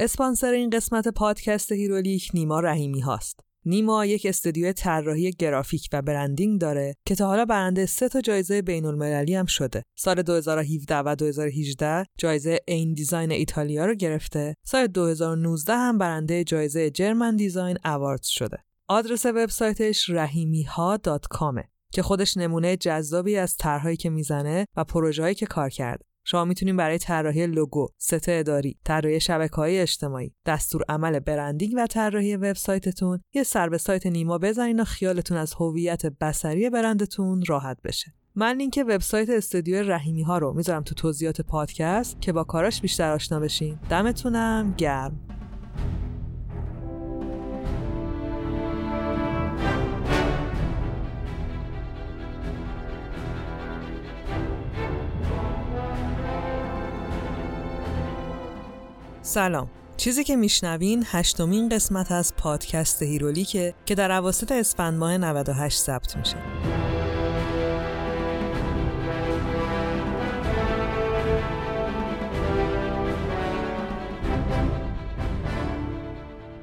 [0.00, 3.40] اسپانسر این قسمت پادکست هیرولیک نیما رحیمی هاست.
[3.64, 8.62] نیما یک استودیو طراحی گرافیک و branding داره که تا حالا برنده سه تا جایزه
[8.62, 9.82] بین المللی هم شده.
[9.96, 14.54] سال 2017 و 2018 جایزه A' Design ایتالیا رو گرفته.
[14.64, 18.58] سال 2019 هم برنده جایزه German Design Awards شده.
[18.88, 21.62] آدرس وبسایتش rahimiha.com
[21.92, 26.04] که خودش نمونه جذابی از طرحهایی که می‌زنه و پروژه‌هایی که کار کرده.
[26.30, 29.18] شما می‌تونید برای طراحی لوگو، ست اداری، طراحی
[29.56, 34.84] های اجتماعی، دستور عمل برندینگ و طراحی وبسایتتون یه سر به سایت نیما بزنین و
[34.84, 38.12] خیالتون از هویت بصری برندتون راحت بشه.
[38.34, 43.12] من لینک وبسایت استودیو رحیمی ها رو می‌ذارم تو توضیحات پادکست که با کاراش بیشتر
[43.12, 43.78] آشنا بشین.
[43.90, 45.20] دمتونم گرم.
[59.28, 65.78] سلام چیزی که میشنوین هشتمین قسمت از پادکست هیرولیکه که در اواسط اسفند ماه 98
[65.78, 66.36] ثبت میشه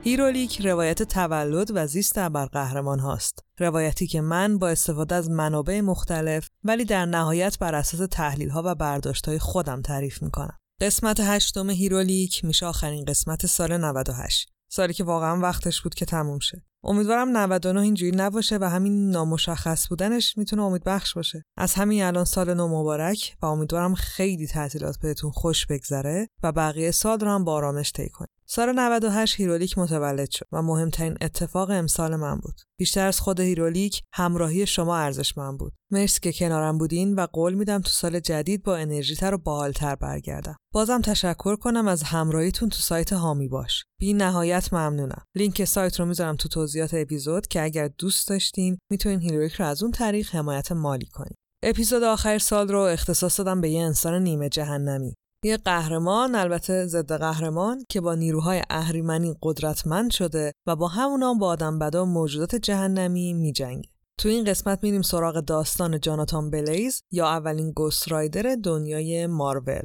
[0.03, 3.39] هیرولیک روایت تولد و زیست ابرقهرمان هاست.
[3.59, 8.63] روایتی که من با استفاده از منابع مختلف ولی در نهایت بر اساس تحلیل ها
[8.65, 10.57] و برداشت های خودم تعریف می‌کنم.
[10.81, 16.39] قسمت هشتم هیرولیک میشه آخرین قسمت سال 98 سالی که واقعا وقتش بود که تموم
[16.39, 16.63] شه.
[16.83, 21.43] امیدوارم 99 اینجوری نباشه و همین نامشخص بودنش می‌تونه امیدبخش باشه.
[21.57, 26.91] از همین الان سال نو مبارک و امیدوارم خیلی تعطیلات بهتون خوش بگذره و بقیه
[26.91, 31.69] سال رو هم با آرامش طی کنید سال 98 هیرولیک متولد شد و مهمترین اتفاق
[31.69, 32.55] امسال من بود.
[32.79, 35.73] بیشتر از خود هیرولیک همراهی شما ارزش من بود.
[35.91, 40.55] مرسی که کنارم بودین و قول میدم تو سال جدید با انرژیتر و باحالتر برگردم.
[40.73, 43.83] بازم تشکر کنم از همراهیتون تو سایت حامی باش.
[43.99, 45.23] بی نهایت ممنونم.
[45.35, 49.83] لینک سایت رو می‌ذارم تو توضیحات اپیزود که اگر دوست داشتین می‌تونین هیرولیک رو از
[49.83, 51.37] اون طریق حمایت مالی کنید.
[51.63, 57.11] اپیزود آخر سال رو اختصاص دادم به یه انسان نیمه جهنمی یه قهرمان البته ضد
[57.11, 63.33] قهرمان که با نیروهای اهریمنی قدرتمند شده و با همونا با آدم بدا موجودات جهنمی
[63.33, 63.89] میجنگه.
[64.19, 69.83] تو این قسمت میریم سراغ داستان جاناتان بلیز یا اولین Ghost Rider دنیای مارول.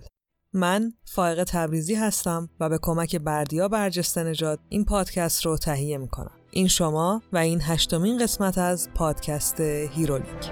[0.52, 6.34] من فائقه تبریزی هستم و به کمک بردیا برجسته نژاد این پادکست رو تهیه می‌کنم.
[6.50, 10.50] این شما و این هشتمین قسمت از پادکست هیرولیک.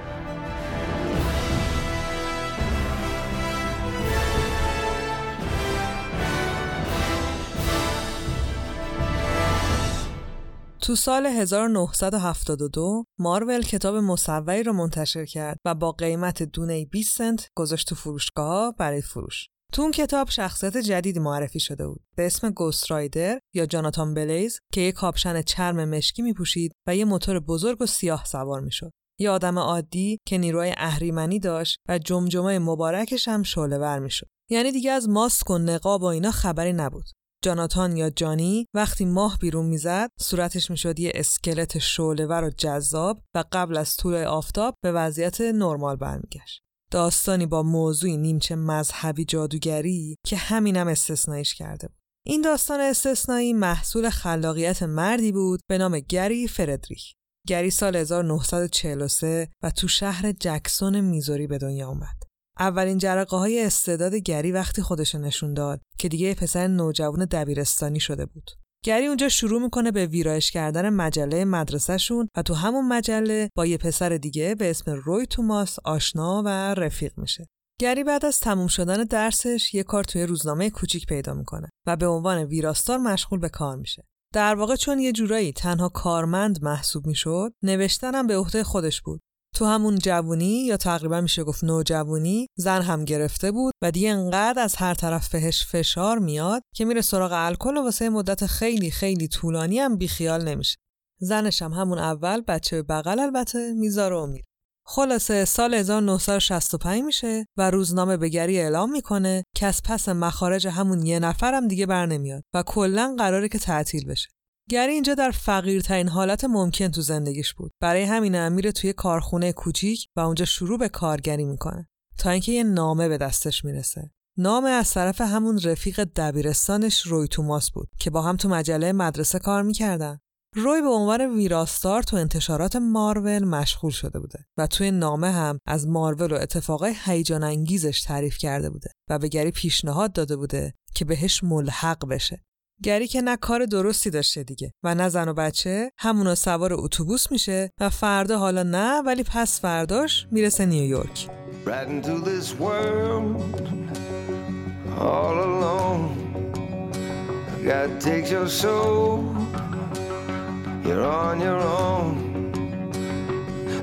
[10.81, 17.49] تو سال 1972 مارول کتاب مصوری رو منتشر کرد و با قیمت دونه 20 سنت
[17.57, 19.49] گذاشت تو فروشگاه برای فروش.
[19.73, 24.59] تو اون کتاب شخصیت جدیدی معرفی شده بود به اسم گوست رایدر یا جاناتان بلیز
[24.73, 28.73] که یک کاپشن چرم مشکی می پوشید و یه موتور بزرگ و سیاه سوار می
[28.73, 28.91] شد.
[29.21, 34.27] یه آدم عادی که نیروی اهریمنی داشت و جمجمه مبارکش هم شعله ور می شد.
[34.51, 37.05] یعنی دیگه از ماسک و نقاب و اینا خبری نبود.
[37.45, 43.45] جاناتان یا جانی وقتی ماه بیرون می‌زد صورتش می‌شد یه اسکلت شعلهور و جذاب و
[43.53, 46.63] قبل از طول آفتاب به وضعیت نرمال برمیگشت.
[46.91, 51.97] داستانی با موضوعی نیمچه مذهبی جادوگری که همینم استثنایش کرده بود.
[52.27, 57.15] این داستان استثنایی محصول خلاقیت مردی بود به نام گری فردریک
[57.47, 62.28] گری سال 1943 و تو شهر جکسون میزوری به دنیا اومد.
[62.59, 68.27] اولین جرقه های استعداد گری وقتی خودش نشون داد که دیگه پسر نوجوان دبیرستانی شده
[68.27, 68.51] بود.
[68.85, 73.79] گری اونجا شروع می‌کنه به ویرایش کردن مجله مدرسهشون و تو همون مجله با یه
[73.79, 77.47] پسر دیگه به اسم روی توماس آشنا و رفیق میشه.
[77.81, 82.07] گری بعد از تموم شدن درسش یه کار توی روزنامه کوچیک پیدا می‌کنه و به
[82.07, 84.05] عنوان ویراستار مشغول به کار میشه.
[84.35, 89.21] در واقع چون یه جورایی تنها کارمند محسوب می‌شد، نوشتنم به عهده خودش بود
[89.55, 94.63] تو همون جوونی یا تقریبا میشه گفت نوجوونی زن هم گرفته بود و دیگه انقدر
[94.63, 99.29] از هر طرف بهش فشار میاد که میره سراغ الکل و واسه مدت خیلی خیلی
[99.29, 100.77] طولانی هم بیخیال نمیشه.
[101.21, 104.45] زنش هم همون اول بچه بغل البته می‌ذاره و میره.
[104.87, 111.07] خلاصه سال 1965 میشه و روزنامه به گری اعلام می‌کنه که از پس مخارج همون
[111.07, 114.29] یه نفرم دیگه بر نمیاد و کلا قراره که تعطیل بشه.
[114.71, 117.73] گری اینجا در فقیرترین حالت ممکن تو زندگیش بود.
[117.81, 121.89] برای همین هم میره توی کارخونه کوچیک و اونجا شروع به کارگری می‌کنه.
[122.19, 124.11] تا اینکه یه نامه به دستش می‌رسه.
[124.39, 129.39] نامه از طرف همون رفیق دبیرستانش روی توماس بود که با هم تو مجله مدرسه
[129.39, 130.19] کار می‌کردن.
[130.55, 135.87] روی به عنوان ویراستار تو انتشارات مارول مشغول شده بوده و توی نامه هم از
[135.87, 141.05] مارول و اتفاقای هیجان انگیزش تعریف کرده بوده و به گری پیشنهاد داده بوده که
[141.05, 142.45] بهش ملحق بشه
[142.83, 147.31] گری که نه کار درستی داشته دیگه و نه زن و بچه همونا سوار اتوبوس
[147.31, 151.29] میشه و فردا حالا نه ولی پس فرداش می‌رسه نیویورک.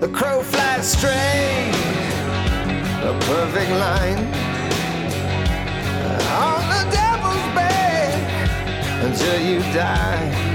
[0.01, 0.07] The
[9.39, 10.45] you die.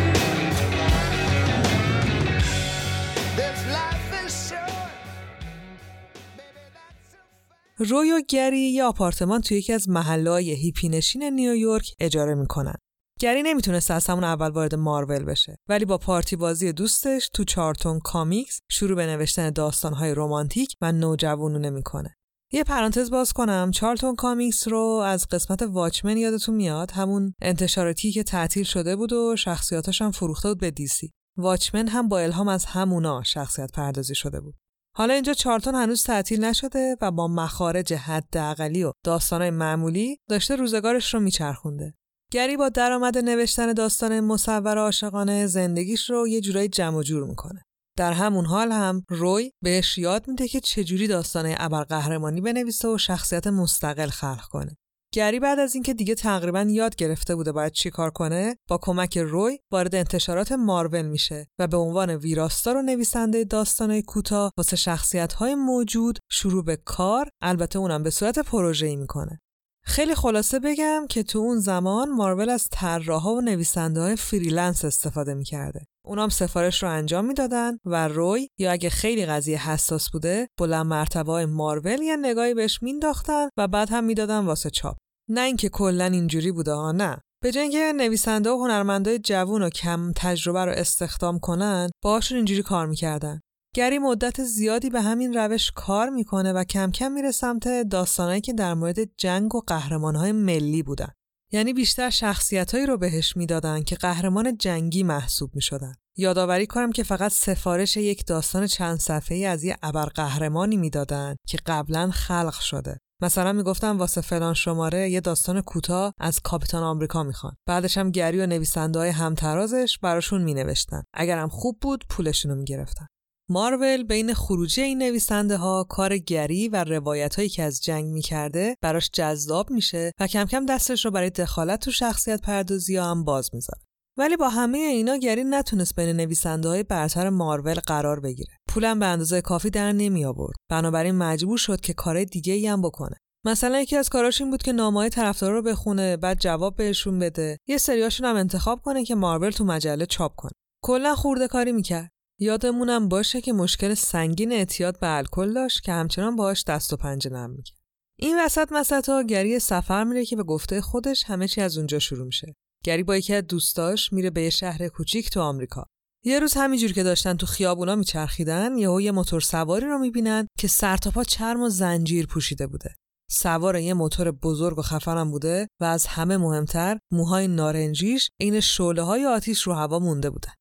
[8.29, 12.75] گری یه آپارتمان توی یکی از محله‌های هیپی‌نشین نیویورک اجاره می‌کنن.
[13.21, 18.01] گری نمی‌تونست از همون اول وارد مارول بشه ولی با پارتی بازی دوستش تو Charlton
[18.01, 22.17] Comics شروع به نوشتن داستانهای رمانتیک و نوجوانونه می‌کنه
[22.53, 23.71] یه پرانتز باز کنم.
[23.71, 29.37] Charlton Comics رو از قسمت Watchmen یادتون میاد؟ همون انتشاراتی که تعطیل شده بود و
[29.37, 34.41] شخصیتاش هم فروخته بود به دیسی واچمن هم با الهام از همونا شخصیت پردازی شده
[34.41, 34.55] بود.
[34.97, 41.15] حالا اینجا چارتون هنوز تعطیل نشده و با مخارج حداقلی و داستانهای معمولی داشته روزگارش
[41.15, 41.95] رو میچرخونده.
[42.33, 47.63] گری با درآمد نوشتن داستان مصور عاشقانه زندگیش رو یه جورایی جمع و جور می‌کنه.
[48.01, 53.47] در همون حال هم روی بهش یاد میده که چجوری داستان ابرقهرمانی بنویسه و شخصیت
[53.47, 54.77] مستقل خلق کنه.
[55.15, 59.19] گری بعد از اینکه دیگه تقریبا یاد گرفته بوده باید چی کار کنه با کمک
[59.19, 65.33] روی وارد انتشارات مارول میشه و به عنوان ویراستار و نویسنده داستانهای کوتاه واسه شخصیت
[65.33, 69.41] های موجود شروع به کار البته اونم به صورت پروژه‌ای می‌کنه
[69.91, 75.35] خیلی خلاصه بگم که تو اون زمان مارول از طراحا و نویسنده های freelance استفاده
[75.35, 75.81] می‌کرده.
[76.07, 81.33] اونام سفارش رو انجام می‌دادن و روی یا اگه خیلی قضیه حساس بوده بلند مرتبه
[81.33, 84.97] های مارول یه نگاهی بهش مینداختن و بعد هم می‌دادن واسه چاپ.
[85.31, 87.21] نه اینکه کلا اینجوری بوده ها نه.
[87.43, 92.63] به جای اینکه نویسنده و هنرمندای جوون و کم تجربه رو استخدام کنن باهاشون اینجوری
[92.63, 93.41] کار می‌کردن
[93.75, 98.53] گری مدت زیادی به همین روش کار می‌کنه و کم کم میره سمت داستانهایی که
[98.53, 101.09] در مورد جنگ و قهرمانهای ملی بودن.
[101.53, 105.95] یعنی بیشتر شخصیتهایی رو بهش می‌دادن که قهرمان جنگی محسوب می‌شدن.
[106.17, 112.11] یادآوری کنم که فقط سفارش یک داستان چند صفحه‌ای از یه ابرقهرمانی می‌دادن که قبلا
[112.11, 112.99] خلق شده.
[113.23, 117.57] مثلا می‌گفتن واسه فلان شماره یه داستان کوتاه از کاپیتان آمریکا می‌خوان.
[117.67, 121.03] بعدش هم گری و نویسنده های همترازش براشون مینوشتن.
[121.15, 123.07] اگرم خوب بود پولشون رو می‌گرفتن.
[123.53, 128.77] مارول بین خروجی این نویسنده ها کار گری و روایت هایی که از جنگ می‌کرده
[128.83, 133.25] براش جذاب میشه و کم کم دستش رو برای دخالت تو شخصیت پردازی ها هم
[133.25, 133.81] باز می‌ذاره.
[134.19, 138.57] ولی با همه اینا گری نتونست بین نویسنده های برتر مارول قرار بگیره.
[138.69, 140.57] پولم به اندازه کافی در نمی آورد.
[140.71, 143.17] بنابراین مجبور شد که کار دیگه ای هم بکنه.
[143.47, 147.59] مثلا یکی از کاراش این بود که نامه طرفدارا رو بخونه بعد جواب بهشون بده
[147.69, 150.53] یه سریاشون هم انتخاب کنه که مارول تو مجله چاپ کنه
[150.85, 152.11] کلا خورده کاری می‌کرد
[152.43, 157.31] یادمونم باشه که مشکل سنگین اعتیاد به الکل داشت که همچنان باهاش دست و پنجه
[157.31, 157.79] نرم می‌کرد.
[158.19, 162.27] این وسط مسطا گری سفر میره که به گفته خودش همه چی از اونجا شروع
[162.27, 162.55] میشه.
[162.85, 165.87] گری با یکی از دوستاش میره به یه شهر کوچیک تو آمریکا.
[166.25, 170.69] یه روز همینجور که داشتن تو خیابونا میچرخیدن یهو یه موتور سواری رو می‌بینن که
[170.69, 172.95] سرتاپا چرم و زنجیر پوشیده بوده.
[173.31, 179.03] سوار یه موتور بزرگ و خفنم بوده و از همه مهمتر موهای نارنجیش عین شعله
[179.03, 180.53] های آتیش رو هوا مونده بودن.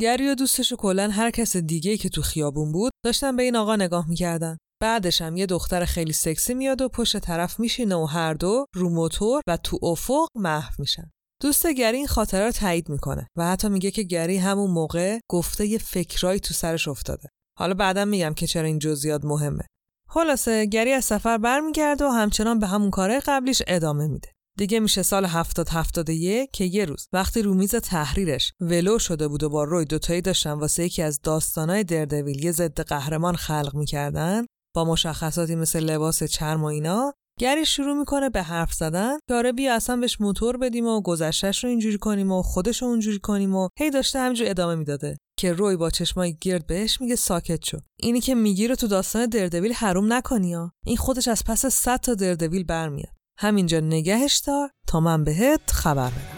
[0.00, 3.56] گری و دوستش و کلا هر کس دیگه که تو خیابون بود داشتن به این
[3.56, 4.56] آقا نگاه می‌کردن.
[4.82, 8.88] بعدش هم یه دختر خیلی سکسی میاد و پشت طرف میشینه و هر دو رو
[8.88, 11.10] موتور و تو افق محو میشن.
[11.42, 15.66] دوست گری این خاطره رو تایید می‌کنه و حتی میگه که گری همون موقع گفته
[15.66, 17.28] یه فکرایی تو سرش افتاده.
[17.58, 19.64] حالا بعدا میگم که چرا این جزئیات مهمه.
[20.08, 24.28] خلاصه گری از سفر برمیگرده و همچنان به همون کارهای قبلیش ادامه میده.
[24.58, 29.42] دیگه میشه سال 70 71 که یه روز وقتی رو میز تحریرش ولو شده بود
[29.42, 34.46] و با روی دوتایی داشتن واسه یکی از داستانای دردویل یه ضد قهرمان خلق می‌کردن
[34.74, 39.52] با مشخصاتی مثل لباس چرم و اینا گری شروع می‌کنه به حرف زدن که آره
[39.52, 43.54] بیا اصلا بهش موتور بدیم و گذشتش رو اینجوری کنیم و خودش رو اونجوری کنیم
[43.54, 47.78] و هی داشته همینجور ادامه می‌داده که روی با چشمای گرد بهش میگه ساکت شو.
[48.00, 50.72] اینی که میگی رو تو داستان دردویل حروم نکنی ها.
[50.86, 53.15] این خودش از پس 100 تا دردویل برمیاد.
[53.38, 56.36] همینجا نگهش دار تا من بهت خبر بدم.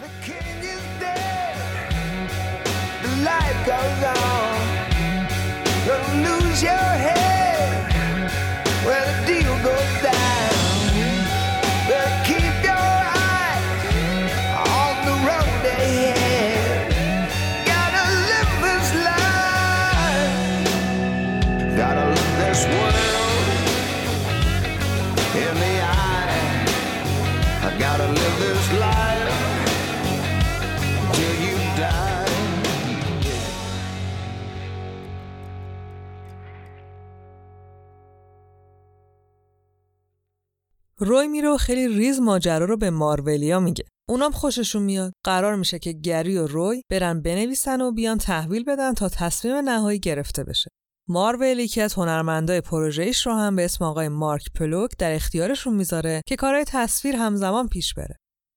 [41.01, 43.85] روی میره و خیلی ریز ماجرا رو به مارولیا میگه.
[44.09, 45.13] اونام خوششون میاد.
[45.25, 49.99] قرار میشه که گری و روی برن بنویسن و بیان تحویل بدن تا تصمیم نهایی
[49.99, 50.69] گرفته بشه.
[51.09, 56.21] مارول یکی از هنرمندای پروژه‌ش رو هم به اسم آقای مارک پلوگ در اختیارشون می‌ذاره
[56.25, 58.15] که کارهای تصویر همزمان پیش بره.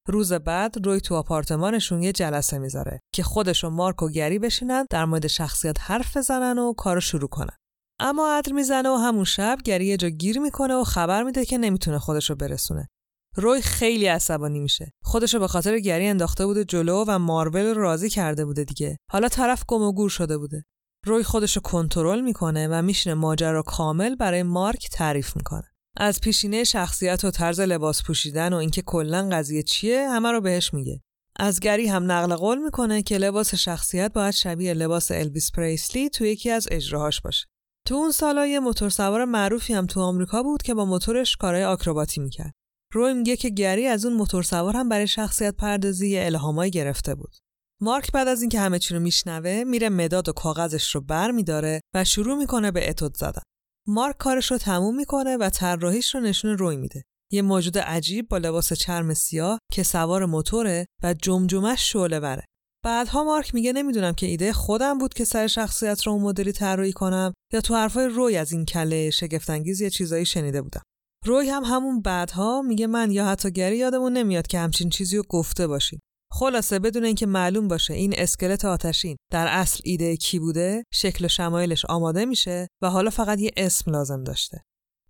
[0.09, 4.87] روز بعد روی تو آپارتمانشون یه جلسه می‌ذاره که خودش و مارک و گری بشینن
[4.91, 7.57] در مورد شخصیت حرف بزنن و کارو شروع کنن.
[8.05, 11.59] اما عدر می‌زنه و همون شب گری یه جا گیر می‌کنه و خبر میده که
[11.59, 12.89] نمی‌تونه خودش رو برسونه.
[13.37, 14.93] روی خیلی عصبانی میشه.
[15.03, 18.97] خودشو به خاطر گری انداخته بوده جلو و مارول رو راضی کرده بوده دیگه.
[19.11, 20.65] حالا طرف گم و گور شده بوده.
[21.07, 25.69] روی خودشو کنترل می‌کنه و میشینه ماجرا کامل برای مارک تعریف می‌کنه.
[25.97, 30.75] از پیشینه شخصیت و طرز لباس پوشیدن و اینکه کلا قضیه چیه همه رو بهش
[30.75, 31.01] میگه.
[31.37, 36.25] از گری هم نقل قول می‌کنه که لباس شخصیت باید شبیه لباس الویس پریسلی تو
[36.25, 37.47] یکی از اجراهاش باشه.
[37.93, 42.21] تو اون سالا یه موتورسوار معروفی هم تو آمریکا بود که با موتورش کارهای آکروباتی
[42.21, 42.53] می‌کرد.
[42.93, 47.33] روی میگه که گری از اون موتورسوار هم برای شخصیت پردازی الهامایی گرفته بود.
[47.81, 51.81] مارک بعد از اینکه همه چی رو میشنوه میره مداد و کاغذش رو بر میداره
[51.95, 53.43] و شروع می‌کنه به اتود زدن.
[53.87, 57.03] مارک کارش رو تموم می‌کنه و طراحیش رو نشون روی میده.
[57.33, 62.45] یه موجود عجیب با لباس چرم سیاه که سوار موتوره و جمجمش شعله بره
[62.85, 66.93] بعدها مارک میگه نمی‌دونم که ایده خودم بود که سر شخصیت رو اون مدلی طراحی
[66.93, 70.83] کنم یا تو حرفای روی از این کله شگفتانگیز یه چیزایی شنیده بودم.
[71.27, 75.23] روی هم همون بعدها میگه من یا حتی گری یادمون نمیاد که همچین چیزی رو
[75.29, 76.01] گفته باشی.
[76.33, 81.29] خلاصه بدون اینکه معلوم باشه این اسکلت آتشین در اصل ایده کی بوده شکل و
[81.29, 84.63] شمایلش آماده میشه و حالا فقط یه اسم لازم داشته.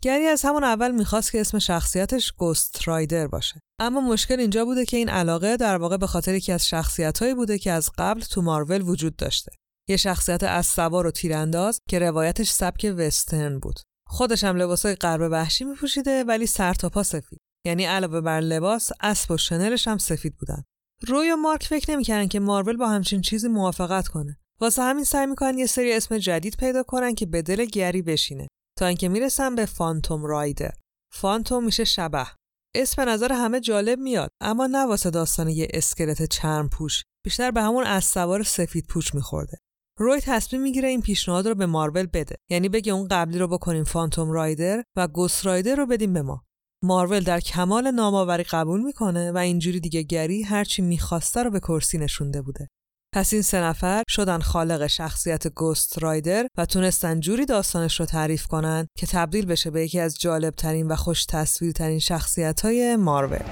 [0.03, 3.61] گری از همون اول می‌خواست که اسم شخصیتش گوست رایدر باشه.
[3.81, 7.59] اما مشکل اینجا بوده که این علاقه در واقع به خاطر یکی از شخصیتهایی بوده
[7.59, 9.53] که از قبل تو مارول وجود داشته.
[9.89, 13.81] یه شخصیت از سوار و تیرانداز که روایتش سبک وسترن بود.
[14.07, 17.39] خودش هم لباسای غرب وحشی میپوشیده ولی سر تا پا سفید.
[17.67, 20.63] یعنی علاوه بر لباس اسب و شنلش هم سفید بودن.
[21.09, 24.39] روی و مارک فکر نمی‌کردن که مارول با همچین چیزی موافقت کنه.
[24.61, 28.49] واسه همین سعی می‌کنن یه سری اسم جدید پیدا کنن که به دل گری بشینه.
[28.83, 30.73] تا اینکه می‌رسن به فانتوم رایدر
[31.13, 32.27] فانتوم میشه شبه.
[32.75, 37.03] اسم نظر همه جالب میاد اما نه واسه داستان یه اسکلت چرم پوش.
[37.25, 39.59] بیشتر به همون از سوار سفید پوچ میخورده.
[39.99, 42.37] روی تصمیم می‌گیره این پیشنهاد رو به مارول بده.
[42.51, 46.43] یعنی بگه اون قبلی رو بکنیم فانتوم رایدر و گوس رایدر رو بدیم به ما.
[46.85, 51.99] مارول در کمال نامآوری قبول می‌کنه و اینجوری دیگه گری هرچی می‌خواسته رو به کرسی
[51.99, 52.69] نشونده بوده.
[53.15, 58.47] پس این سه نفر شدن خالق شخصیت گوست رایدر و تونستن جوری داستانش رو تعریف
[58.47, 62.97] کنن که تبدیل بشه به یکی از جالب ترین و خوش تصویر ترین شخصیت های
[62.97, 63.43] مارول.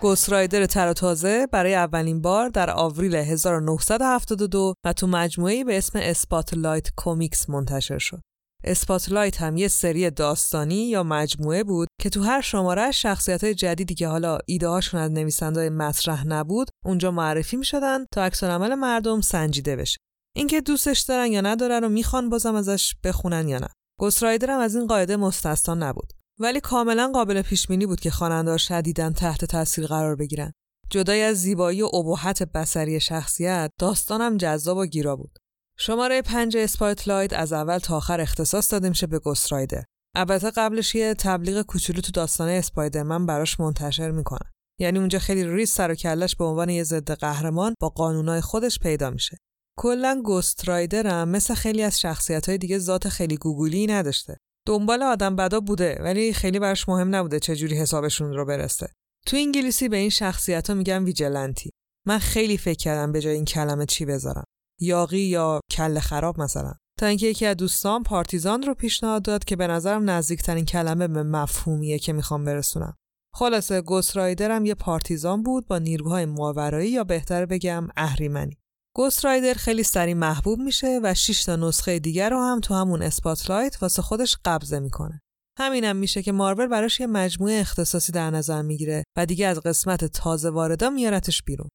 [0.00, 5.78] Ghost Rider تر و تازه برای اولین بار در آوریل 1972 و تو مجموعه به
[5.78, 8.20] اسم Spotlight Comics منتشر شد.
[8.64, 13.94] Spotlight هم یه سری داستانی یا مجموعه بود که تو هر شماره شخصیت های جدیدی
[13.94, 19.20] که حالا ایده هاشون از نویسنده مطرح نبود اونجا معرفی می شدن تا عکس‌العمل مردم
[19.20, 19.98] سنجیده بشه.
[20.36, 23.68] اینکه دوستش دارن یا ندارن و می‌خوان بازم ازش بخونن یا نه.
[23.98, 26.12] Ghost Rider هم از این قاعده مستثنا نبود.
[26.40, 30.52] ولی کاملا قابل پیش بینی بود که خواننده‌ها شدیداً تحت تاثیر قرار بگیرن.
[30.90, 35.38] جدای از زیبایی و ابهت بصری شخصیت، داستانم جذاب و گیرا بود.
[35.78, 39.84] شماره پنج Spotlight از اول تا آخر اختصاص داده میشه به Ghost Rider.
[40.14, 44.50] البته قبلش یه تبلیغ کوچولو تو داستان اسپایدرمن براش منتشر می‌کنن.
[44.78, 48.78] یعنی اونجا خیلی ریز سر و کلش به عنوان یه ضد قهرمان با قانونای خودش
[48.78, 49.36] پیدا میشه.
[49.78, 54.36] کلا Ghost هم مثل خیلی از شخصیت های دیگه ذات خیلی گوگولی نداشته.
[54.66, 58.92] دنبال آدم بدا بوده ولی خیلی براش مهم نبوده چه جوری حسابشون رو برسه.
[59.26, 61.70] تو انگلیسی به این شخصیت ها میگن ویجلنتی
[62.06, 64.44] من خیلی فکر کردم به جای این کلمه چی بذارم.
[64.80, 66.72] یاقی یا کل خراب مثلا.
[66.98, 71.22] تا اینکه یکی از دوستان پارتیزان رو پیشنهاد داد که به نظرم نزدیکترین کلمه به
[71.22, 72.96] مفهومیه که می‌خوام برسونم.
[73.34, 78.59] خلاصه گوست رایدر یه پارتیزان بود با نیروهای ماورایی یا بهتر بگم اهریمنی.
[78.96, 83.02] گوست رایدر خیلی سریع محبوب میشه و 6 تا نسخه دیگر رو هم تو همون
[83.02, 85.20] اسپاتلایت واسه خودش قبضه می‌کنه.
[85.58, 90.04] همینم میشه که مارول براش یه مجموعه اختصاصی در نظر می‌گیره و دیگه از قسمت
[90.04, 91.68] تازه واردا میارتش بیرون.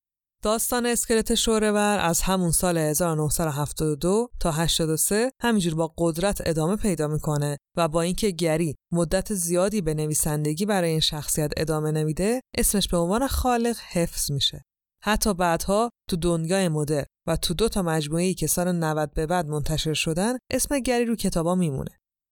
[0.43, 7.57] داستان اسکلت شورور از همون سال 1972 تا 83 همینجور با قدرت ادامه پیدا می‌کنه
[7.77, 12.97] و با اینکه گری مدت زیادی به نویسندگی برای این شخصیت ادامه نمیده اسمش به
[12.97, 14.61] عنوان خالق حفظ میشه
[15.05, 19.47] حتی بعدها تو دنیای مدر و تو دو تا مجموعه‌ای که سال 90 به بعد
[19.47, 21.91] منتشر شدن اسم گری رو کتابا میمونه.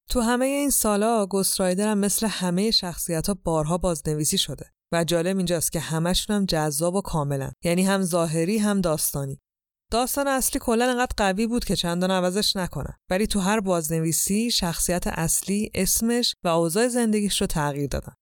[0.09, 5.37] تو همه این سالا گسترایدر هم مثل همه شخصیت ها بارها بازنویسی شده و جالب
[5.37, 9.39] اینجاست که همشون هم جذاب و کاملا یعنی هم ظاهری هم داستانی.
[9.91, 15.07] داستان اصلی کلا انقدر قوی بود که چندان عوضش نکنن ولی تو هر بازنویسی شخصیت
[15.07, 18.13] اصلی اسمش و اوضاع زندگیش رو تغییر دادن.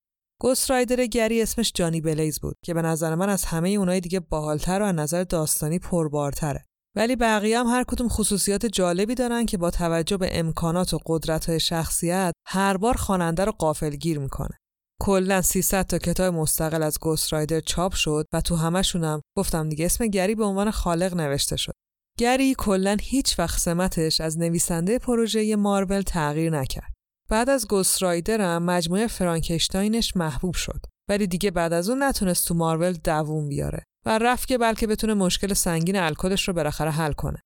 [0.42, 4.20] گوست رایدر گری اسمش جانی بلیز بود که به نظر من از همه اونای دیگه
[4.20, 6.64] باحالتر و از نظر داستانی پربارتره
[6.96, 11.58] ولی بقیه هم هر کدوم خصوصیات جالبی دارن که با توجه به امکانات و قدرت
[11.58, 14.58] شخصیت هر بار خواننده رو قافلگیر می‌کنه
[15.00, 19.84] کلا 300 تا کتاب مستقل از گوست رایدر چاپ شد و تو همشونم گفتم دیگه
[19.84, 21.72] اسم گری به عنوان خالق نوشته شد.
[22.18, 26.91] گری کلا هیچ وقت سمتش از نویسنده پروژه مارول تغییر نکرد.
[27.32, 30.80] بعد از گوست رایدر هم مجموعه فرانکشتاینش محبوب شد.
[31.08, 35.14] ولی دیگه بعد از اون نتونست تو مارول دووم بیاره و رفت که بلکه بتونه
[35.14, 37.38] مشکل سنگین الکلش رو بالاخره حل کنه.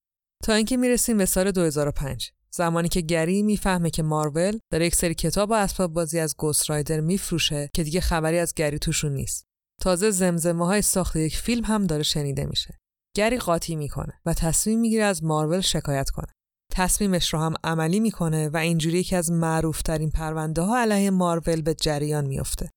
[0.43, 5.13] تا اینکه می‌رسیم به سال 2005 زمانی که گری می‌فهمه که مارول داره یک سری
[5.13, 9.45] کتاب و اسباب بازی از گوست رایدر میفروشه که دیگه خبری از گری توشون نیست.
[9.81, 12.77] تازه زمزمه های ساخت یک فیلم هم داره شنیده میشه.
[13.15, 16.36] گری قاطی می‌کنه و تصمیم می‌گیره از مارول شکایت کنه.
[16.71, 21.73] تصمیمش رو هم عملی می‌کنه و اینجوری یکی از معروفترین پرونده ها علیه مارول به
[21.73, 22.69] جریان میفته.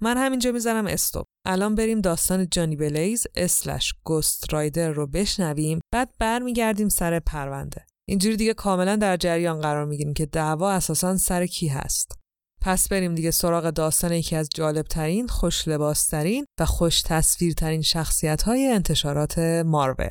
[0.00, 1.24] من همینجا می‌ذارم استوب.
[1.44, 7.86] الان بریم داستان جانی بلیز اسلش گوست رایدر رو بشنویم بعد برمیگردیم سر پرونده.
[8.08, 12.12] اینجوری دیگه کاملا در جریان قرار می‌گیریم که دعوا اساسا سر کی هست
[12.60, 18.66] پس بریم دیگه سراغ داستان یکی از جالبترین، خوش لباسترین و خوش تصویرترین شخصیت های
[18.66, 20.10] انتشارات مارول.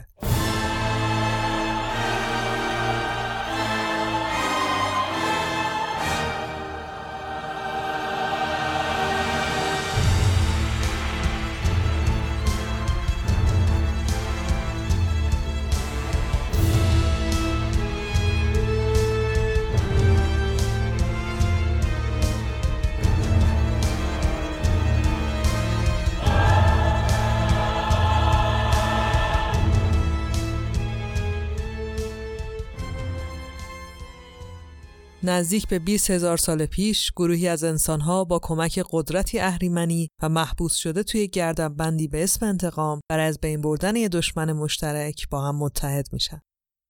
[35.25, 40.75] نزدیک به 20 هزار سال پیش گروهی از انسانها با کمک قدرتی اهریمنی و محبوس
[40.75, 45.41] شده توی گردن بندی به اسم انتقام برای از بین بردن یه دشمن مشترک با
[45.41, 46.41] هم متحد میشن.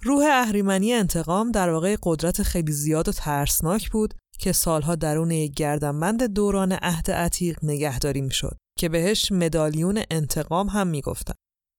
[0.03, 5.53] روح اهریمنی انتقام در واقع قدرت خیلی زیاد و ترسناک بود که سالها درون یک
[5.53, 11.33] گردنبند دوران عهد عتیق نگهداری می‌شد که بهش مدالیون انتقام هم می‌گفتن.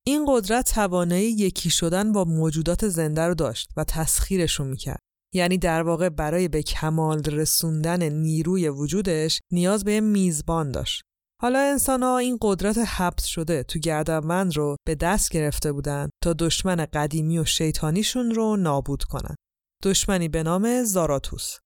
[0.07, 5.01] این قدرت توانایی یکی شدن با موجودات زنده رو داشت و تسخیرشون می‌کرد.
[5.35, 11.03] یعنی در واقع برای به کمال رسوندن نیروی وجودش نیاز به میزبان داشت.
[11.43, 16.33] حالا انسان ها این قدرت حبس شده تو گردنبند رو به دست گرفته بودن تا
[16.33, 19.35] دشمن قدیمی و شیطانیشون رو نابود کنن.
[19.83, 21.57] دشمنی به نام زاراتوس.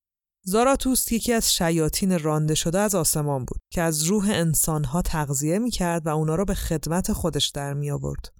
[0.44, 5.70] زاراتوس یکی از شیاطین رانده شده از آسمان بود که از روح انسانها تغذیه می
[5.70, 8.37] کرد و اونا رو به خدمت خودش در می آورد.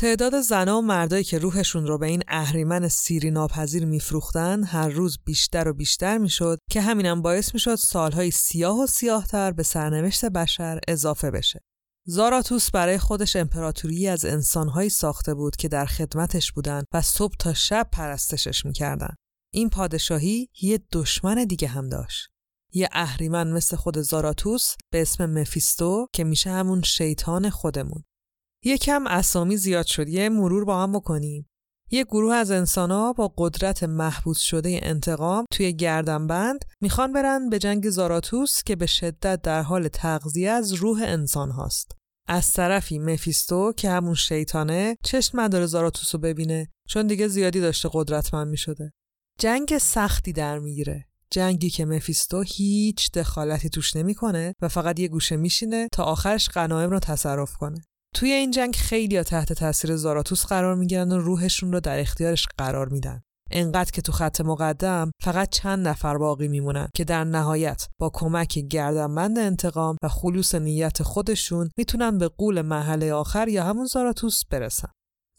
[0.00, 5.18] تعداد زنها و مردایی که روحشون رو به این اهریمن سیری ناپذیر میفروختن هر روز
[5.24, 10.80] بیشتر و بیشتر می‌شد که همینم باعث می‌شد سالهای سیاه و سیاهتر به سرنوشت بشر
[10.88, 11.60] اضافه بشه.
[12.06, 17.54] زاراتوس برای خودش امپراتوری از انسانهایی ساخته بود که در خدمتش بودن و صبح تا
[17.54, 19.14] شب پرستشش می‌کردن.
[19.52, 22.28] این پادشاهی یه دشمن دیگه هم داشت.
[22.72, 28.02] یه اهریمن مثل خود زاراتوس به اسم مفیستو که میشه همون شیطان خودمون.
[28.64, 31.46] یکم اسامی زیاد شد یه مرور با هم بکنیم
[31.90, 37.90] یه گروه از انسانها با قدرت محبوس شده انتقام توی گردنبند می‌خوان برن به جنگ
[37.90, 41.92] زاراتوس که به شدت در حال تغذیه از روح انسان هاست.
[42.28, 47.88] از طرفی مفیستو که همون شیطانه چشم نداره زاراتوس رو ببینه چون دیگه زیادی داشته
[47.92, 48.92] قدرتمند می‌شده.
[49.38, 51.06] جنگ سختی در می‌گیره.
[51.30, 56.90] جنگی که مفیستو هیچ دخالتی توش نمی‌کنه و فقط یه گوشه میشینه تا آخرش غنایم
[56.90, 57.82] رو تصرف کنه.
[58.14, 62.88] توی این جنگ خیلی تحت تاثیر زاراتوس قرار می‌گیرن و روحشون رو در اختیارش قرار
[62.88, 63.22] میدن.
[63.50, 68.58] انقدر که تو خط مقدم فقط چند نفر باقی میمونن که در نهایت با کمک
[68.58, 74.88] گردنبند انتقام و خلوص نیت خودشون می‌تونن به قول محله آخر یا همون زاراتوس برسن.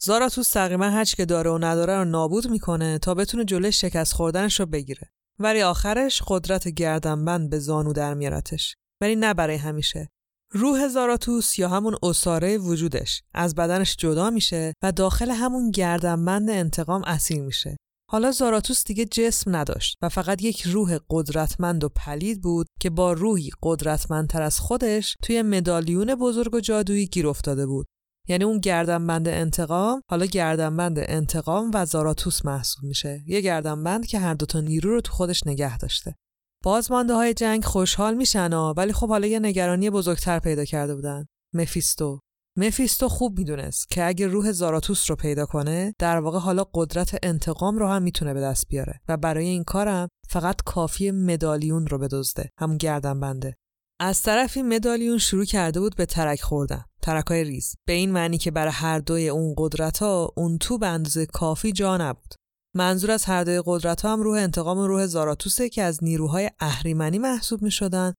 [0.02, 4.60] زاراتوس تقریبا هرچی که داره و نداره رو نابود می‌کنه تا بتونه جلوی شکست خوردنش
[4.60, 5.10] رو بگیره.
[5.38, 8.76] ولی آخرش قدرت گردنبند به زانو در میارتش.
[9.00, 10.08] ولی نه برای همیشه
[10.54, 17.02] روح زاراتوس یا همون اساره وجودش از بدنش جدا میشه و داخل همون گردنبند انتقام
[17.04, 17.76] اسیر میشه.
[18.10, 23.12] حالا زاراتوس دیگه جسم نداشت و فقط یک روح قدرتمند و پلید بود که با
[23.12, 27.86] روحی قدرتمندتر از خودش توی مدالیون بزرگ و جادویی گیر افتاده بود.
[28.28, 33.22] یعنی اون گردنبند انتقام حالا گردنبند انتقام و زاراتوس محسوب میشه.
[33.26, 36.14] یه گردنبند که هر دوتا نیرو رو تو خودش نگه داشته.
[36.62, 41.26] بازمانده های جنگ خوشحال میشن ولی خب حالا یه نگرانی بزرگتر پیدا کرده بودن.
[41.54, 42.20] مفیستو.
[42.58, 47.78] مفیستو خوب می‌دونست که اگه روح زاراتوس رو پیدا کنه در واقع حالا قدرت انتقام
[47.78, 52.50] رو هم می‌تونه به دست بیاره و برای این کارم فقط کافی مدالیون رو بدزده
[52.58, 53.56] همون گردن بنده
[54.00, 56.84] از طرفی مدالیون شروع کرده بود به ترک خوردن.
[57.02, 57.74] ترکای ریز.
[57.86, 61.72] به این معنی که برای هر دوی اون قدرت ها اون تو به اندازه کافی
[61.72, 62.34] جا نبود.
[62.74, 66.50] منظور از هر دوی قدرت ها هم روح انتقام و روح زاراتوسه که از نیروهای
[66.60, 67.70] اهریمنی محسوب می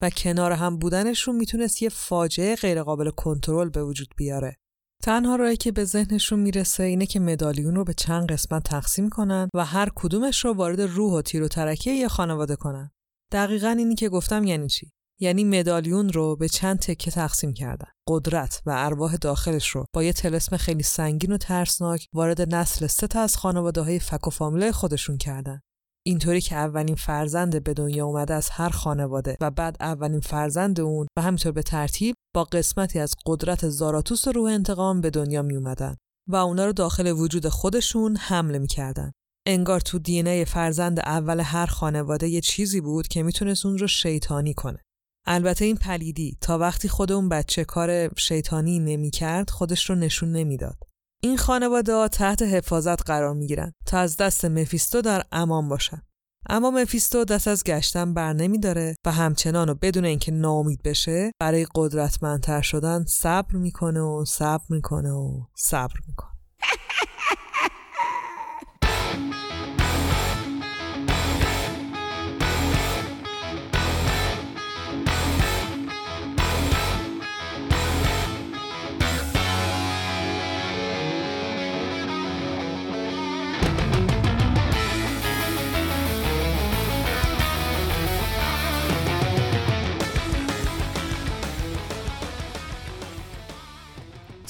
[0.02, 4.58] و کنار هم بودنشون می‌تونست یه فاجعه غیرقابل کنترل به وجود بیاره.
[5.04, 9.50] تنها راهی که به ذهنشون می‌رسه اینه که مدالیون رو به چند قسمت تقسیم کنن
[9.56, 12.92] و هر کدومش رو وارد روح و تیر و ترکیه یه خانواده کنن.
[13.32, 17.88] دقیقا اینی که گفتم یعنی چی؟ یعنی مدالیون رو به چند تکه تقسیم کردن.
[18.08, 23.08] قدرت و ارواح داخلش رو با یه تلسم خیلی سنگین و ترسناک وارد نسل سه
[23.08, 25.60] تا از خانواده های فک و فامیلای خودشون کردن.
[26.06, 31.08] اینطوری که اولین فرزند به دنیا اومده از هر خانواده و بعد اولین فرزند اون
[31.17, 35.95] و همینطور به ترتیب با قسمتی از قدرت زاراتوس روح انتقام به دنیا می اومدن
[36.30, 39.12] و اونا رو داخل وجود خودشون حمله می‌کردن.
[39.47, 44.54] انگار تو دینه فرزند اول هر خانواده یه چیزی بود که می‌تونست اون رو شیطانی
[44.54, 44.80] کنه.
[45.26, 50.32] البته این پلیدی تا وقتی خود اون بچه کار شیطانی نمی کرد خودش رو نشون
[50.32, 50.78] نمی‌داد.
[51.24, 56.02] این خانواده تحت حفاظت قرار می گیرن تا از دست مفیستو در امان باشن.
[56.50, 61.32] اما مفیستو دست از گشتن بر نمی داره و همچنان و بدون اینکه ناامید بشه
[61.40, 66.33] برای قدرتمندتر شدن صبر می‌کنه و صبر می‌کنه و صبر می‌کنه.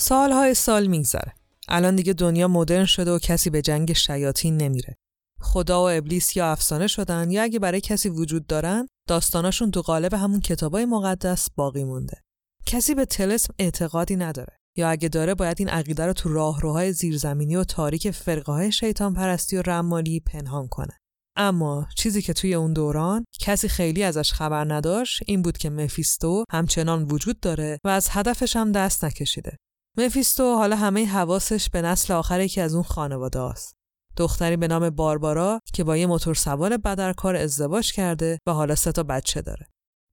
[0.04, 1.34] سالهای سال میگذره.
[1.68, 4.96] الان دیگه دنیا مدرن شده و کسی به جنگ شیاطین نمیره.
[5.40, 10.14] خدا و ابلیس یا افسانه شدن یا اگه برای کسی وجود دارن داستاناشون تو قالب
[10.14, 12.22] همون کتابای مقدس باقی مونده.
[12.66, 14.58] کسی به تلسم اعتقادی نداره.
[14.78, 19.14] یا اگه داره باید این عقیده رو تو راهروهای زیرزمینی و تاریک فرقه های شیطان
[19.14, 20.98] پرستی و رمالی پنهان کنه.
[21.38, 26.44] اما چیزی که توی اون دوران کسی خیلی ازش خبر نداشت این بود که مفیستو
[26.52, 29.58] همچنان وجود داره و از هدفش هم دست نکشیده.
[29.98, 33.76] مفیستو حالا همه حواسش به نسل آخری که از اون خانواده است.
[34.18, 38.92] دختری به نام باربارا که با یه موتور سوار بدرکار ازدواج کرده و حالا سه
[38.92, 39.68] تا بچه داره.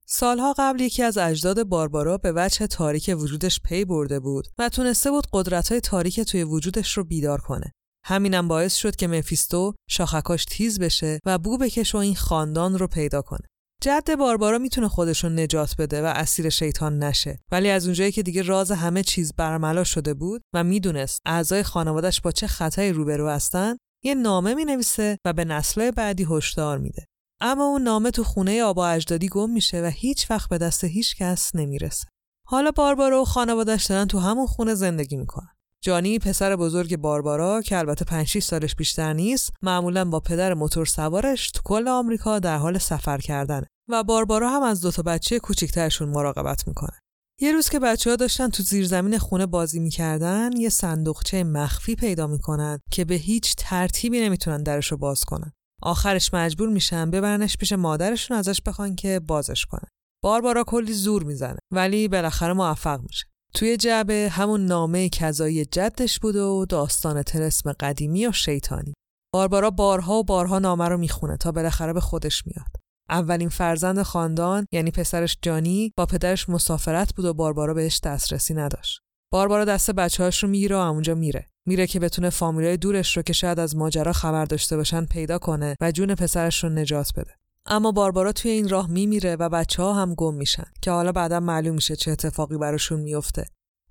[0.05, 5.11] سالها قبل یکی از اجداد باربارا به وجه تاریک وجودش پی برده بود و تونسته
[5.11, 7.71] بود قدرت‌های تاریک توی وجودش رو بیدار کنه.
[8.05, 12.87] همینم باعث شد که مفیستو شاخکاش تیز بشه و بو بکش و این خاندان رو
[12.87, 13.47] پیدا کنه.
[13.83, 17.39] جد باربارا می‌تونه خودشون نجات بده و اسیر شیطان نشه.
[17.51, 22.21] ولی از اونجایی که دیگه راز همه چیز برملا شده بود و می‌دونست اعضای خانوادش
[22.21, 27.05] با چه خطایی روبرو هستن یه نامه می‌نویسه و به نسلهای بعدی هشدار میده.
[27.41, 31.15] اما اون نامه تو خونه آبا اجدادی گم میشه و هیچ وقت به دست هیچ
[31.15, 32.07] کس نمی‌رسه.
[32.47, 35.49] حالا باربارا و خانوادش دارن تو همون خونه زندگی می‌کنن.
[35.83, 41.51] جانی پسر بزرگ باربارا که البته 5 سالش بیشتر نیست معمولا با پدر موتور سوارش
[41.51, 43.67] تو کل آمریکا در حال سفر کردنه.
[43.91, 46.99] و باربارا هم از دوتا بچه کوچیکترشون مراقبت می‌کنه
[47.41, 52.27] یه روز که بچه ها داشتن تو زیرزمین خونه بازی می‌کردن یه صندوقچه مخفی پیدا
[52.27, 55.51] می‌کنن که به هیچ ترتیبی نمی‌تونن درش رو باز کنن
[55.83, 59.87] آخرش مجبور میشن ببرنش پیش مادرشون ازش بخوان که بازش کنه
[60.23, 66.35] باربارا کلی زور می‌زنه ولی بالاخره موفق میشه توی جعبه همون نامه کذایی جدش بود
[66.35, 68.93] و داستان تلسم قدیمی و شیطانی.
[69.33, 72.71] باربارا بارها و بارها نامه رو می‌خونه تا بالاخره به خودش میاد.
[73.11, 78.99] اولین فرزند خاندان یعنی پسرش جانی با پدرش مسافرت بود و باربارا بهش دسترسی نداشت.
[79.31, 81.45] باربارا دست بچه‌هاش رو می‌گیره و اونجا میره.
[81.67, 85.75] میره که بتونه فامیلای دورش رو که شاید از ماجرا خبر داشته باشن پیدا کنه
[85.81, 87.31] و جون پسرش رو نجات بده.
[87.65, 91.39] اما باربارا توی این راه میمیره و بچه ها هم گم میشن که حالا بعدا
[91.39, 93.45] معلوم میشه چه اتفاقی براشون میفته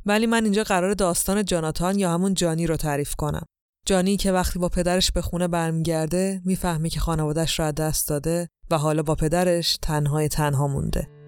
[0.07, 3.47] ولی من اینجا قرار داستان جاناتان یا همون جانی رو تعریف کنم
[3.87, 8.79] جانی که وقتی با پدرش به خونه برمیگرده می‌فهمه که خانوادش رو دست داده و
[8.79, 11.20] حالا با پدرش تنهای تنها مونده.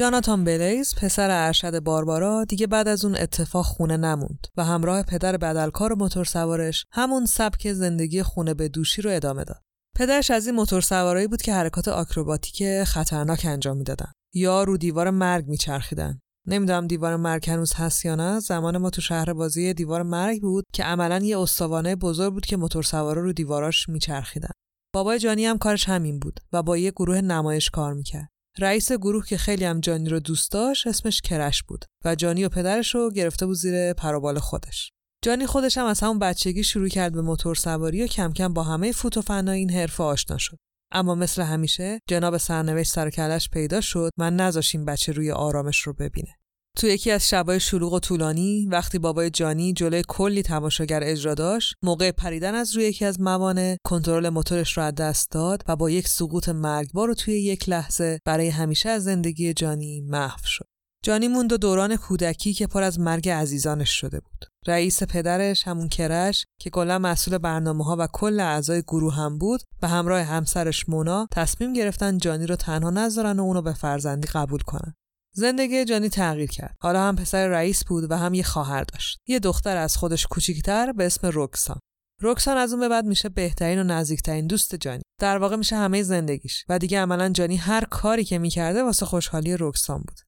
[0.00, 5.36] جاناتان بلیز پسر ارشد باربارا دیگه بعد از اون اتفاق خونه نموند و همراه پدر
[5.36, 9.62] بدلکار موتور سوارش همون سبک زندگی خونه به دوشی رو ادامه داد.
[9.96, 15.10] پدرش از این موتور سوارایی بود که حرکات آکروباتیک خطرناک انجام می‌دادن یا رو دیوار
[15.10, 16.20] مرگ میچرخیدن.
[16.46, 20.64] نمی‌دونم دیوار مرگ هنوز هست یا نه زمان ما تو شهر بازی دیوار مرگ بود
[20.72, 24.52] که عملا یه استوانه بزرگ بود که موتور سوارا رو دیواراش میچرخیدن.
[24.94, 28.28] بابای جانی هم کارش همین بود و با یه گروه نمایش کار می‌کرد.
[28.58, 32.48] رئیس گروه که خیلی هم جانی رو دوست داشت اسمش کرش بود و جانی و
[32.48, 34.92] پدرش رو گرفته بود زیر پروبال خودش.
[35.24, 38.62] جانی خودش هم از همون بچگی شروع کرد به موتور سواری و کم کم با
[38.62, 40.58] همه فوت و فنای این حرفه آشنا شد.
[40.92, 45.80] اما مثل همیشه جناب سرنوشت سر کلش پیدا شد من نذاش این بچه روی آرامش
[45.80, 46.39] رو ببینه.
[46.78, 51.74] تو یکی از شبای شلوغ و طولانی وقتی بابای جانی جلوی کلی تماشاگر اجرا داشت
[51.82, 55.90] موقع پریدن از روی یکی از موانع کنترل موتورش رو از دست داد و با
[55.90, 60.66] یک سقوط مرگبار رو توی یک لحظه برای همیشه از زندگی جانی محو شد.
[61.04, 64.44] جانی موند و دوران کودکی که پر از مرگ عزیزانش شده بود.
[64.66, 69.60] رئیس پدرش همون کرش که کلا مسئول برنامه ها و کل اعضای گروه هم بود
[69.82, 74.60] و همراه همسرش مونا تصمیم گرفتن جانی رو تنها نذارن و اونو به فرزندی قبول
[74.60, 74.94] کنن.
[75.32, 76.76] زندگی جانی تغییر کرد.
[76.80, 79.18] حالا هم پسر رئیس بود و هم یه خواهر داشت.
[79.26, 81.78] یه دختر از خودش کوچیکتر به اسم روکسان.
[82.20, 85.02] روکسان از اون به بعد میشه بهترین و نزدیکترین دوست جانی.
[85.20, 89.56] در واقع میشه همه زندگیش و دیگه عملا جانی هر کاری که می‌کرده واسه خوشحالی
[89.56, 90.20] روکسان بود.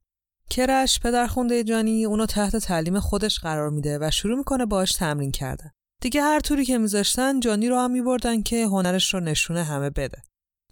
[0.50, 5.32] کرش پدر خونده جانی اونو تحت تعلیم خودش قرار میده و شروع می‌کنه باش تمرین
[5.32, 5.70] کردن.
[6.00, 10.22] دیگه هر طوری که میذاشتن جانی رو هم میبردن که هنرش رو نشونه همه بده.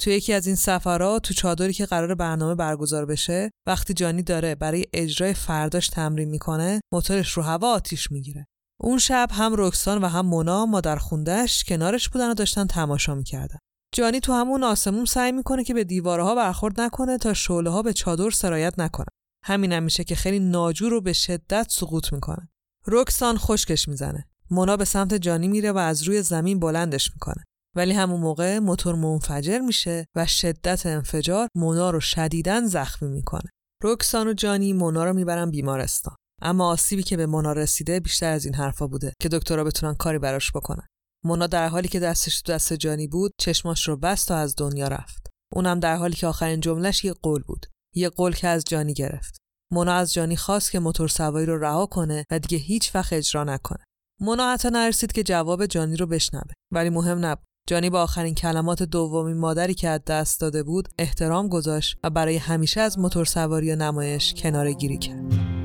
[0.01, 4.55] تو یکی از این سفرها تو چادری که قرار برنامه برگزار بشه وقتی جانی داره
[4.55, 8.47] برای اجرای فرداش تمرین می‌کنه موتورش رو هوا آتیش می‌گیره.
[8.81, 13.59] اون شب هم رکسان و هم مونا مادر خوندهش کنارش بودن و داشتن تماشا می‌کردن.
[13.95, 17.93] جانی تو همون آسمون سعی می‌کنه که به دیوارها برخورد نکنه تا شعله ها به
[17.93, 19.07] چادر سرایت نکنه
[19.45, 22.49] همین هم میشه که خیلی ناجور رو به شدت سقوط می‌کنه.
[22.87, 24.29] رکسان خشکش می‌زنه.
[24.51, 27.45] مونا به سمت جانی میره و از روی زمین بلندش می‌کنه.
[27.77, 33.51] ولی همون موقع موتور منفجر میشه و شدت انفجار مونا رو شدیداً زخمی می‌کنه.
[33.83, 36.15] روکسان و جانی مونا رو می‌برن بیمارستان.
[36.43, 40.19] اما آسیبی که به مونا رسیده بیشتر از این حرفا بوده که دکترها بتونن کاری
[40.19, 40.87] براش بکنن.
[41.25, 44.89] مونا در حالی که دستش تو دست جانی بود چشماش رو بست و از دنیا
[44.89, 45.27] رفت.
[45.53, 47.67] اونم در حالی که آخرین جملهش یه قول بود.
[47.95, 49.37] یه قول که از جانی گرفت.
[49.73, 53.45] مونا از جانی خواست که موتور سواری رو رها کنه و دیگه هیچ وقت اجرا
[53.45, 53.85] نکنه.
[54.21, 58.83] مونا حتی نرسید که جواب جانی رو بشنوه ولی مهم نبود جانی با آخرین کلمات
[58.83, 63.73] دومی مادری که از دست داده بود احترام گذاشت و برای همیشه از موتور سواری
[63.73, 65.61] و نمایش کناره گیری کرد.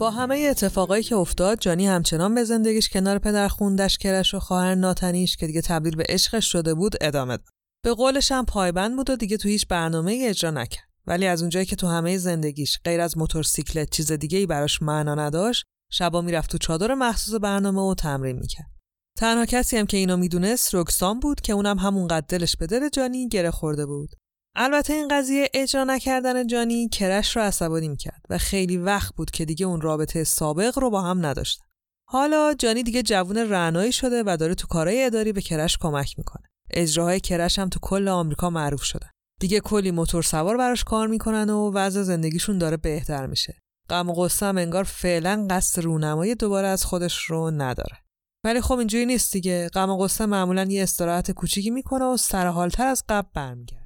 [0.00, 4.74] با همه اتفاقایی که افتاد جانی همچنان به زندگیش کنار پدر خوندش کرش و خواهر
[4.74, 7.48] ناتنیش که دیگه تبدیل به عشقش شده بود ادامه داد.
[7.84, 10.88] به قولش هم پایبند بود و دیگه تو هیچ برنامه اجرا نکرد.
[11.06, 15.14] ولی از اونجایی که تو همه زندگیش غیر از موتورسیکلت چیز دیگه ای براش معنا
[15.14, 18.70] نداشت شبا می‌رفت تو چادر مخصوص برنامه و تمرین می‌کرد.
[19.18, 23.28] تنها کسی هم که اینو می‌دونست رکسان بود که اونم همونقدر دلش به دل جانی
[23.28, 24.10] گره خورده بود.
[24.54, 29.44] البته این قضیه اجرا نکردن جانی کرش رو عصبانی می‌کرد و خیلی وقت بود که
[29.44, 31.64] دیگه اون رابطه سابق رو با هم نداشتن.
[32.08, 36.42] حالا جانی دیگه جوون رعنایی شده و داره تو کارهای اداری به کرش کمک می‌کنه.
[36.70, 39.10] اجراهای کرش هم تو کل آمریکا معروف شده.
[39.40, 43.58] دیگه کلی موتور سوار براش کار می‌کنن و وضع زندگیشون داره بهتر میشه.
[43.88, 47.96] غم و غصه هم انگار فعلا قصد رونمایی دوباره از خودش رو نداره.
[48.44, 49.68] ولی خب اینجوری نیست دیگه.
[49.68, 53.79] غم و غصه معمولا یه استراحت کوچیکی می‌کنه و سرحالتر از قبل برمیگرده.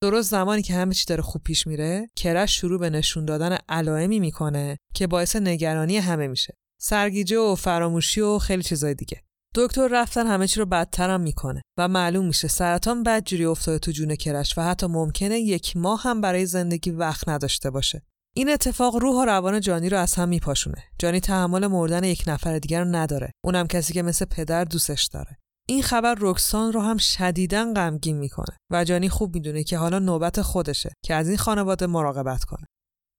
[0.00, 4.20] درست زمانی که همه چی داره خوب پیش میره کرش شروع به نشون دادن علائمی
[4.20, 6.54] می‌کنه که باعث نگرانی همه میشه.
[6.80, 9.22] سرگیجه و فراموشی و خیلی چیزای دیگه.
[9.54, 13.90] دکتر رفتن همه چی رو بدتر هم می‌کنه و معلوم میشه سرطان بدجوری افتاده تو
[13.90, 18.02] جون کرش و حتی ممکنه یک ماه هم برای زندگی وقت نداشته باشه.
[18.36, 20.84] این اتفاق روح و روان جانی رو از هم میپاشونه.
[20.98, 23.32] جانی تحمل مردن یک نفر دیگر رو نداره.
[23.44, 25.38] اونم کسی که مثل پدر دوستش داره.
[25.70, 30.42] این خبر رکسان رو هم شدیداً غمگین می‌کنه و جانی خوب می‌دونه که حالا نوبت
[30.42, 32.66] خودشه که از این خانواده مراقبت کنه.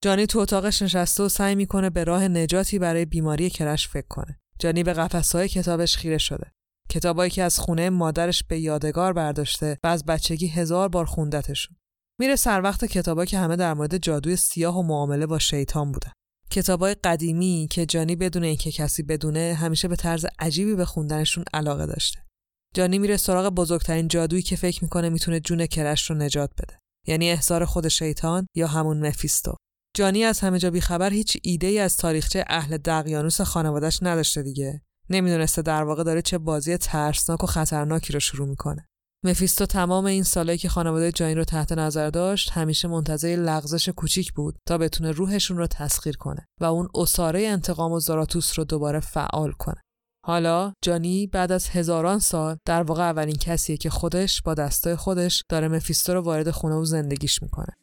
[0.03, 4.39] جانی تو اتاقش نشسته و سعی می‌کنه به راه نجاتی برای بیماری کرش فکر کنه.
[4.59, 6.51] جانی به قفسهای کتابش خیره شده.
[6.89, 11.75] کتابایی که از خونه مادرش به یادگار برداشته و از بچگی هزار بار خوندتشون.
[12.19, 16.11] میره سر وقت کتابایی که همه در مورد جادوی سیاه و معامله با شیطان بودن.
[16.51, 21.85] کتابای قدیمی که جانی بدون اینکه کسی بدونه همیشه به طرز عجیبی به خوندنشون علاقه
[21.85, 22.28] داشته.
[22.75, 26.79] جانی میره سراغ بزرگترین جادویی که فکر می‌کنه می‌تونه جون کرش رو نجات بده.
[27.07, 29.55] یعنی احضار خود شیطان یا همون مفیستو.
[29.95, 34.81] جانی از همه جا بیخبر هیچ ایده ای از تاریخچه اهل دقیانوس خانوادش نداشته دیگه.
[35.09, 38.85] نمی‌دونسته در واقع داره چه بازی ترسناک و خطرناکی رو شروع می‌کنه.
[39.25, 44.33] مفیستو تمام این سالایی که خانواده جانی رو تحت نظر داشت همیشه منتظر لغزش کوچیک
[44.33, 48.99] بود تا بتونه روحشون رو تسخیر کنه و اون اساره انتقام و زاراتوس رو دوباره
[48.99, 49.81] فعال کنه.
[50.29, 55.43] حالا جانی بعد از هزاران سال در واقع اولین کسیه که خودش با دستای خودش
[55.49, 57.77] داره مفیستو رو وارد خونه و زندگیش می‌کنه.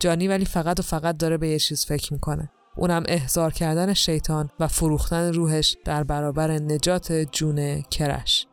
[0.00, 2.50] جانی ولی فقط و فقط داره به یه چیز فکر می‌کنه.
[2.76, 8.46] اونم احضار کردن شیطان و فروختن روحش در برابر نجات جون کرش.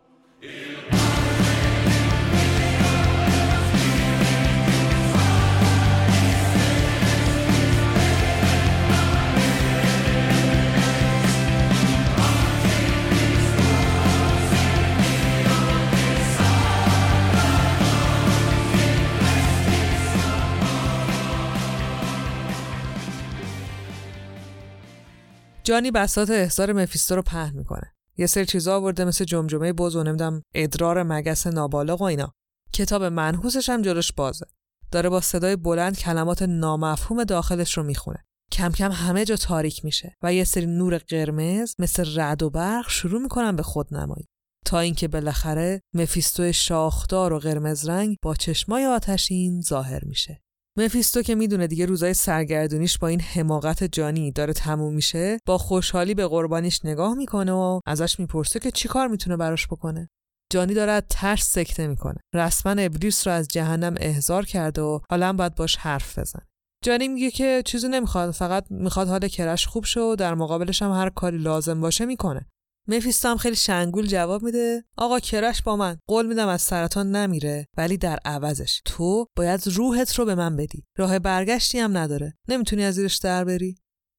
[25.63, 27.93] جانی بسات احضار مفیستو رو پهن می‌کنه.
[28.17, 32.34] یه سری چیزا آورده مثل جمجمه بز و نمیدم ادرار مگس نابالغ و اینا.
[32.74, 34.45] کتاب منحوسش هم جلوش بازه.
[34.91, 38.26] داره با صدای بلند کلمات نامفهوم داخلش رو می‌خونه.
[38.52, 42.89] کم کم همه جا تاریک میشه و یه سری نور قرمز مثل رد و برق
[42.89, 44.28] شروع می‌کنن به خود نمایی
[44.65, 50.41] تا اینکه بالاخره مفیستو شاخدار و قرمز رنگ با چشمای آتشین ظاهر میشه.
[50.77, 56.13] مفیستو که می‌دونه دیگه روزای سرگردونیش با این حماقت جانی داره تموم میشه با خوشحالی
[56.13, 60.10] به قربانیش نگاه می‌کنه و ازش می‌پرسه که چیکار می‌تونه براش بکنه.
[60.51, 62.17] جانی داره از ترس سکته می‌کنه.
[62.36, 66.41] رسما ابلیس رو از جهنم احضار کرده و حالا باید باش حرف بزن
[66.84, 70.91] جانی میگه که چیزی نمی‌خواد فقط می‌خواد حال کرش خوب شه و در مقابلش هم
[70.91, 72.45] هر کاری لازم باشه می‌کنه.
[72.88, 74.84] مفیستو هم خیلی شنگول جواب میده.
[74.98, 75.98] آقا کرش با من.
[76.08, 78.82] قول میدم از سرطان نمیره ولی در عوضش.
[78.86, 80.84] تو باید روحت رو به من بدی.
[80.98, 82.34] راه برگشتی هم نداره.
[82.48, 83.76] نمی‌تونی از زیرش در بری.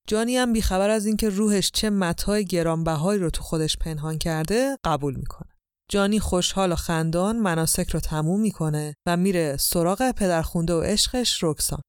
[0.06, 5.14] جانی هم بیخبر از اینکه روحش چه متای گرانبهایی رو تو خودش پنهان کرده قبول
[5.16, 5.48] می‌کنه.
[5.90, 11.80] جانی خوشحال و خندان مناسک رو تموم می‌کنه و میره سراغ پدرخونده و عشقش رکسان.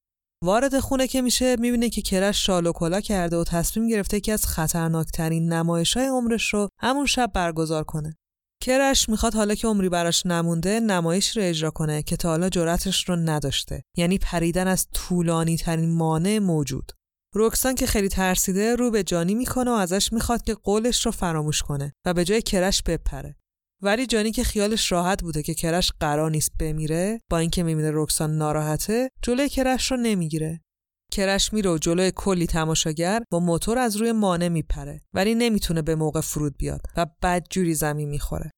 [0.43, 4.34] وارد خونه که میشه می‌بینه که کرش شال و کلا کرده و تصمیم گرفته که
[4.34, 8.17] از خطرناکترین نمایش های عمرش رو همون شب برگزار کنه.
[8.62, 13.10] کرش می‌خواد حالا که عمری براش نمونده نمایش رو اجرا کنه که تا حالا جرأتش
[13.10, 13.82] رو نداشته.
[13.97, 16.91] یعنی پریدن از طولانی ترین مانع موجود.
[17.36, 21.62] روکسان که خیلی ترسیده رو به جانی می‌کنه و ازش می‌خواد که قولش رو فراموش
[21.62, 23.36] کنه و به جای کرش بپره.
[23.84, 28.38] ولی جانی که خیالش راحت بوده که کرش قرار نیست بمیره با اینکه می‌بینه رکسان
[28.38, 30.62] ناراحته جلوی کرش رو نمی‌گیره.
[31.12, 35.96] کرش میره و جلوی کلی تماشاگر با موتور از روی مانع میپره ولی نمی‌تونه به
[35.96, 38.52] موقع فرود بیاد و بدجوری زمین می‌خوره.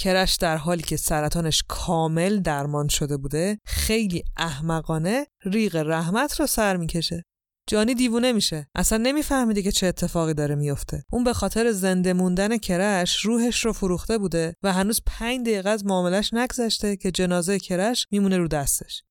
[0.00, 6.76] کرش در حالی که سرطانش کامل درمان شده بوده خیلی احمقانه ریق رحمت رو سر
[6.76, 7.22] می‌کشه.
[7.68, 8.68] جانی دیوونه میشه.
[8.74, 13.72] اصلا نمیفهمیده که چه اتفاقی داره میفته اون به خاطر زنده موندن کرش روحش رو
[13.72, 19.02] فروخته بوده و هنوز پنج دقیقه از معاملش نگذشته که جنازه کرش میمونه رو دستش.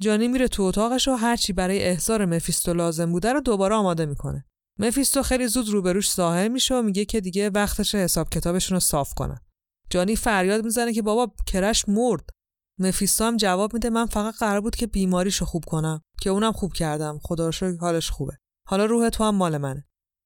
[0.00, 4.44] جانی میره تو اتاقش و هرچی برای احضار مفیستو لازم بوده رو دوباره آماده می‌کنه.
[4.78, 9.14] مفیستو خیلی زود روبروش ظاهر میشه و میگه که دیگه وقتش حساب کتابشون رو صاف
[9.14, 9.38] کنن.
[9.90, 12.30] جانی فریاد می‌زنه که بابا کرش مرد.
[12.82, 16.72] مفیستو هم جواب میده من فقط قرار بود که بیماریشو خوب کنم که اونم خوب
[16.72, 17.20] کردم.
[17.22, 18.32] خدا رو حالش خوبه.
[18.68, 19.84] حالا روح تو هم مال منه.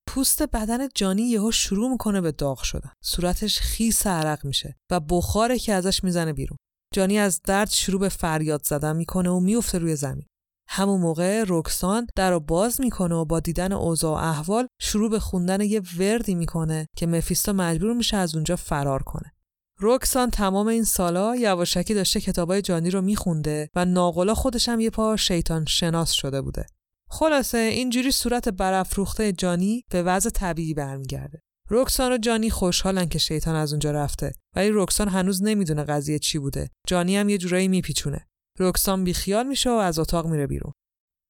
[0.08, 2.90] پوست بدن جانی یهو شروع می‌کنه به داغ شدن.
[3.04, 6.58] صورتش خیس عرق میشه و بخاره که ازش می‌زنه بیرون.
[6.94, 10.26] جانی از درد شروع به فریاد زدن می‌کنه و میفته روی زمین.
[10.68, 15.18] همون موقع رکسان در رو باز می‌کنه و با دیدن اوضاع و احوال شروع به
[15.18, 19.32] خوندن یه وردی می‌کنه که مفیستا مجبور میشه از اونجا فرار کنه.
[19.78, 24.90] روکسان تمام این سالا یواشکی داشته کتابای جانی رو میخونده و ناقلا خودش هم یه
[24.90, 26.66] پا شیطان شناس شده بوده.
[27.10, 31.40] خلاصه اینجوری صورت برافروخته جانی به وضع طبیعی برمیگرده.
[31.68, 36.38] روکسان و جانی خوشحالن که شیطان از اونجا رفته ولی روکسان هنوز نمی‌دونه قضیه چی
[36.38, 36.70] بوده.
[36.86, 38.26] جانی هم یه جورایی میپیچونه.
[38.58, 40.72] روکسان بیخیال میشه و از اتاق میره بیرون.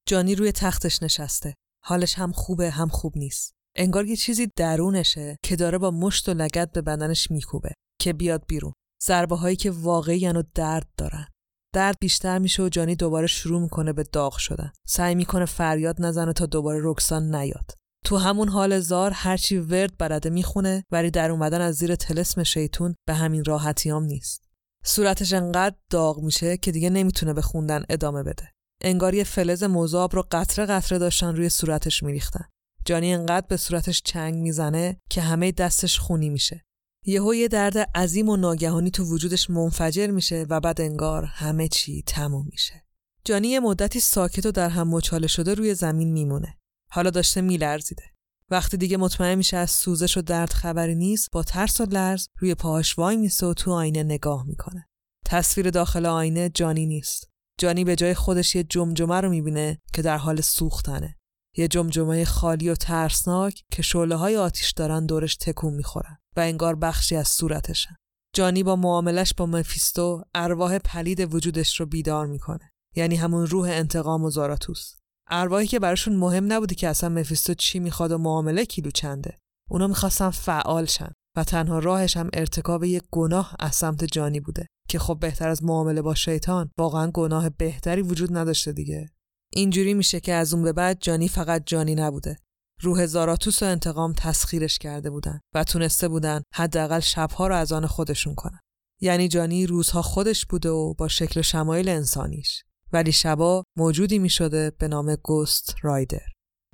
[0.08, 1.54] جانی روی تختش نشسته.
[1.84, 3.54] حالش هم خوبه هم خوب نیست.
[3.76, 7.70] انگار یه چیزی درونشه که داره با مشت و لگت به بدنش میکوبه.
[8.00, 8.72] که بیاد بیرون.
[9.02, 11.26] ضربه هایی که واقعی و درد دارن.
[11.74, 14.72] درد بیشتر میشه و جانی دوباره شروع می‌کنه به داغ شدن.
[14.86, 17.70] سعی می‌کنه فریاد نزنه تا دوباره رکسان نیاد.
[18.04, 22.94] تو همون حال زار هرچی ورد بلده می‌خونه ولی در اومدن از زیر تلسم شیطون
[23.06, 24.44] به همین راحتیام نیست.
[24.84, 28.52] صورتش انقدر داغ میشه که دیگه نمی‌تونه به خوندن ادامه بده.
[28.80, 32.44] انگار یه فلز مذاب رو قطره قطره داشتن روی صورتش میریختن.
[32.84, 36.64] جانی انقدر به صورتش چنگ می‌زنه که همه دستش خونی میشه.
[37.08, 42.02] یهو یه درد عظیم و ناگهانی تو وجودش منفجر میشه و بعد انگار همه چی
[42.06, 42.84] تموم میشه.
[43.24, 46.58] جانی یه مدتی ساکت و در هم مچاله شده روی زمین میمونه.
[46.90, 48.02] حالا داشته میلرزیده.
[48.50, 52.54] وقتی دیگه مطمئن میشه از سوزش و درد خبری نیست با ترس و لرز روی
[52.54, 54.88] پاهاش وای میسه و تو آینه نگاه می‌کنه.
[55.26, 57.30] تصویر داخل آینه جانی نیست.
[57.58, 61.16] جانی به جای خودش یه جمجمه رو می‌بینه که در حال سوختنه.
[61.56, 66.74] یه جمجمه خالی و ترسناک که شعله های آتیش دارن دورش تکون می‌خورن و انگار
[66.74, 67.96] بخشی از صورتشن.
[68.34, 72.72] جانی با معاملش با مفیستو ارواح پلید وجودش رو بیدار می‌کنه.
[72.96, 74.94] یعنی همون روح انتقام و زاراتوس.
[75.30, 79.38] ارواحی که براشون مهم نبوده که اصلا مفیستو چی می‌خواد و معامله کیلو چنده.
[79.70, 84.66] اونا می‌خواستن فعال شن و تنها راهش هم ارتکاب یک گناه از سمت جانی بوده
[84.88, 89.08] که خب بهتر از معامله با شیطان واقعا گناه بهتری وجود نداشته دیگه
[89.56, 92.36] اینجوری میشه که از اون به بعد جانی فقط جانی نبوده.
[92.82, 97.86] روح زاراتوس و انتقام تسخیرش کرده بودن و تونسته بودن حداقل شبها رو از آن
[97.86, 98.60] خودشون کنن.
[99.00, 102.62] یعنی جانی روزها خودش بوده و با شکل شمایل انسانیش.
[102.92, 106.26] ولی شبا موجودی می‌شده به نام گوست رایدر.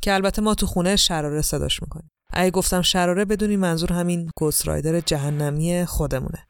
[0.02, 2.10] که البته ما تو خونه شراره صداش می‌کنیم.
[2.32, 6.46] اگه گفتم شراره بدونی منظور همین گوست رایدر جهنمی خودمونه.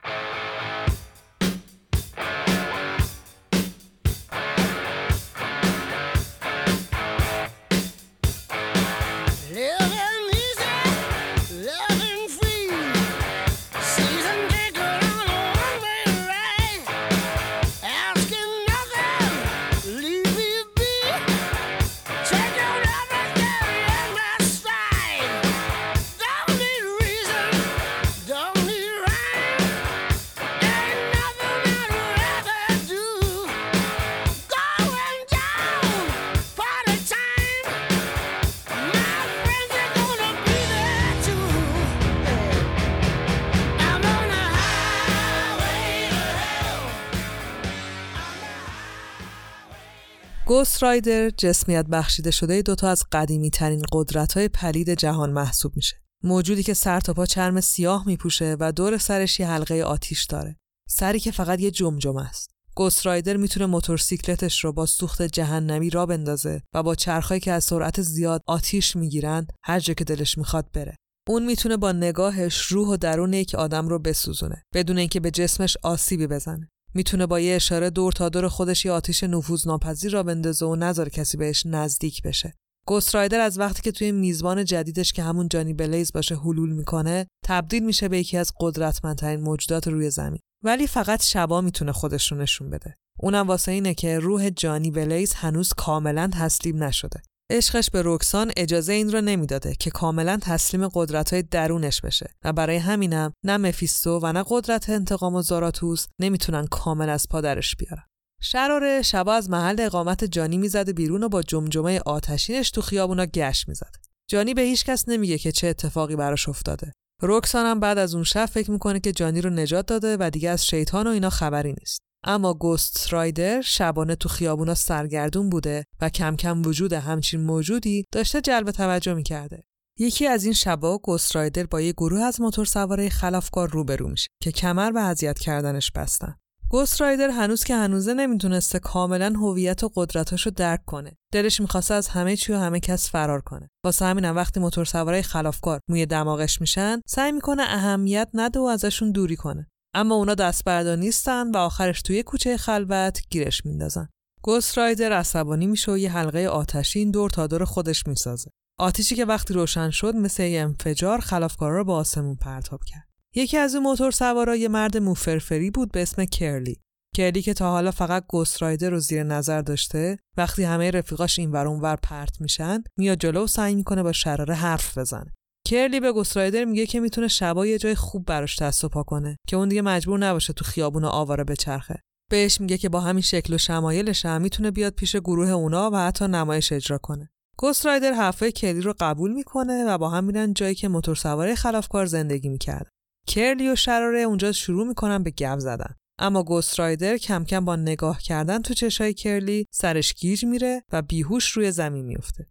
[50.63, 55.97] گوست رایدر جسمیت بخشیده شده دوتا از قدیمی ترین قدرت های پلید جهان محسوب میشه.
[56.25, 60.57] موجودی که سر تا پا چرم سیاه میپوشه و دور سرش یه حلقه آتیش داره.
[60.89, 62.51] سری که فقط یه جمجم است.
[62.75, 67.65] گوست رایدر می‌تونه موتورسیکلتش رو با سوخت جهنمی را بندازه و با چرخهایی که از
[67.65, 70.97] سرعت زیاد آتیش می‌گیرن هر جا که دلش می‌خواد بره.
[71.29, 75.77] اون می‌تونه با نگاهش روح و درون یک آدم رو بسوزونه بدون اینکه به جسمش
[75.83, 76.69] آسیبی بزنه.
[76.95, 80.77] می‌تونه با یه اشاره دور تا دور خودش یه آتیش نفوذ ناپذیر را بندازه و
[80.77, 82.55] نذاره کسی بهش نزدیک بشه.
[82.87, 87.27] گوست رایدر از وقتی که توی میزبان جدیدش که همون جانی بلیز باشه حلول می‌کنه
[87.45, 90.41] تبدیل میشه به یکی از قدرتمندترین موجودات روی زمین.
[90.65, 92.95] ولی فقط شبا می‌تونه خودش رو نشون بده.
[93.19, 97.23] اونم واسه اینه که روح جانی بلیز هنوز کاملا تسلیم نشده.
[97.51, 102.53] عشقش به رکسان اجازه این رو نمی‌داده که کاملا تسلیم قدرت های درونش بشه و
[102.53, 108.05] برای همینم نه مفیستو و نه قدرت انتقام و زاراتوس نمی‌تونن کامل از پادرش بیارن.
[108.43, 113.69] شراره شبا از محل اقامت جانی می‌زده بیرون و با جمجمه آتشینش تو خیابونا گشت
[113.69, 113.99] می‌زده.
[114.31, 116.93] جانی به هیچ کس نمیگه که چه اتفاقی براش افتاده.
[117.23, 120.51] رکسان هم بعد از اون شب فکر می‌کنه که جانی رو نجات داده و دیگه
[120.51, 122.01] از شیطان و اینا خبری نیست.
[122.25, 128.41] اما گوست رایدر شبانه تو خیابونا سرگردون بوده و کم کم وجود همچین موجودی داشته
[128.41, 129.63] جلب توجه می‌کرده.
[129.99, 134.29] یکی از این شبا گوست رایدر با یه گروه از موتور سواره خلافکار روبرو میشه
[134.43, 136.35] که کمر به اذیت کردنش بستن.
[136.69, 141.13] گوست رایدر هنوز که هنوزه نمی‌تونسته کاملا هویت و قدرتاشو درک کنه.
[141.33, 143.71] دلش می‌خواسته از همه چی و همه کس فرار کنه.
[143.85, 149.13] واسه همینم وقتی موتور سواره خلافکار موی دماغش میشن، سعی می‌کنه اهمیت نده و ازشون
[149.13, 149.69] دوری کنه.
[149.95, 154.09] اما اونا دست بردار نیستن و آخرش توی کوچه خلوت گیرش میندازن.
[154.43, 158.51] گوست رایدر عصبانی میشه و یه حلقه آتشین دور تا دور خودش می‌سازه.
[158.79, 163.09] آتیشی که وقتی روشن شد مثل یه انفجار خلافکارا رو با آسمون پرتاب کرد.
[163.35, 166.81] یکی از اون موتور سوارا یه مرد موفرفری بود به اسم کرلی.
[167.15, 171.51] کرلی که تا حالا فقط گوست رایدر رو زیر نظر داشته وقتی همه رفیقاش این
[171.51, 175.33] ور اونور پرت میشن میاد جلو و سعی می‌کنه با شراره حرف بزنه
[175.67, 179.39] کرلی به گسترایدر میگه که می‌تونه شبا یه جای خوب براش دست و پا کنه
[179.47, 181.99] که اون دیگه مجبور نباشه تو خیابون آواره بچرخه.
[182.31, 185.97] بهش میگه که با همین شکل و شمایلش هم می‌تونه بیاد پیش گروه اونا و
[185.97, 187.31] حتی نمایش اجرا کنه.
[187.57, 192.07] گسترایدر حرفای کرلی رو قبول می‌کنه و با هم میرن جایی که موتور سواره خلافکار
[192.07, 192.89] زندگی می‌کرد.
[193.27, 195.95] کرلی و شراره اونجا شروع می‌کنن به گپ زدن.
[196.19, 201.51] اما گسترایدر کم کم با نگاه کردن تو چشای کرلی سرش گیج میره و بیهوش
[201.51, 202.47] روی زمین میفته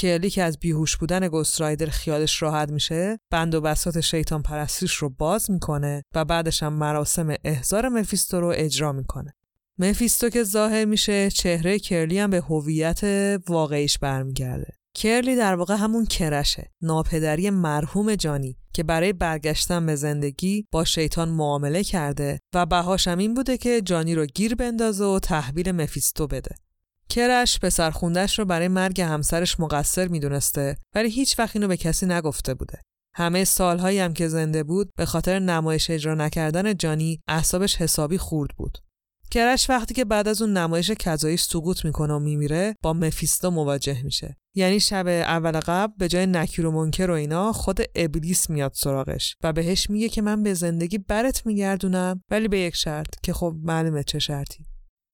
[0.00, 5.10] کرلی که از بیهوش بودن گسترایدر خیالش راحت میشه بند و بسات شیطان پرستیش رو
[5.10, 9.34] باز می‌کنه و بعدش هم مراسم احضار مفیستو رو اجرا می‌کنه.
[9.78, 13.00] مفیستو که ظاهر میشه چهره کرلی هم به هویت
[13.48, 14.72] واقعیش برمیگرده.
[14.94, 21.28] کرلی در واقع همون کرشه ناپدری مرحوم جانی که برای برگشتن به زندگی با شیطان
[21.28, 26.54] معامله کرده و بهاش این بوده که جانی رو گیر بندازه و تحویل مفیستو بده.
[27.10, 32.06] کرش پسر خوندش رو برای مرگ همسرش مقصر می‌دونسته ولی هیچ وقت اینو به کسی
[32.06, 32.78] نگفته بوده.
[33.14, 38.50] همه سالهایی هم که زنده بود به خاطر نمایش اجرا نکردن جانی اعصابش حسابی خورد
[38.56, 38.78] بود.
[39.30, 44.02] کرش وقتی که بعد از اون نمایش کذایی سقوط می‌کنه و میمیره با مفیستو مواجه
[44.02, 44.36] میشه.
[44.54, 49.36] یعنی شب اول قبل به جای نکیر و منکر و اینا خود ابلیس میاد سراغش
[49.42, 53.54] و بهش میگه که من به زندگی برت میگردونم ولی به یک شرط که خب
[53.62, 54.64] معلومه چه شرطی.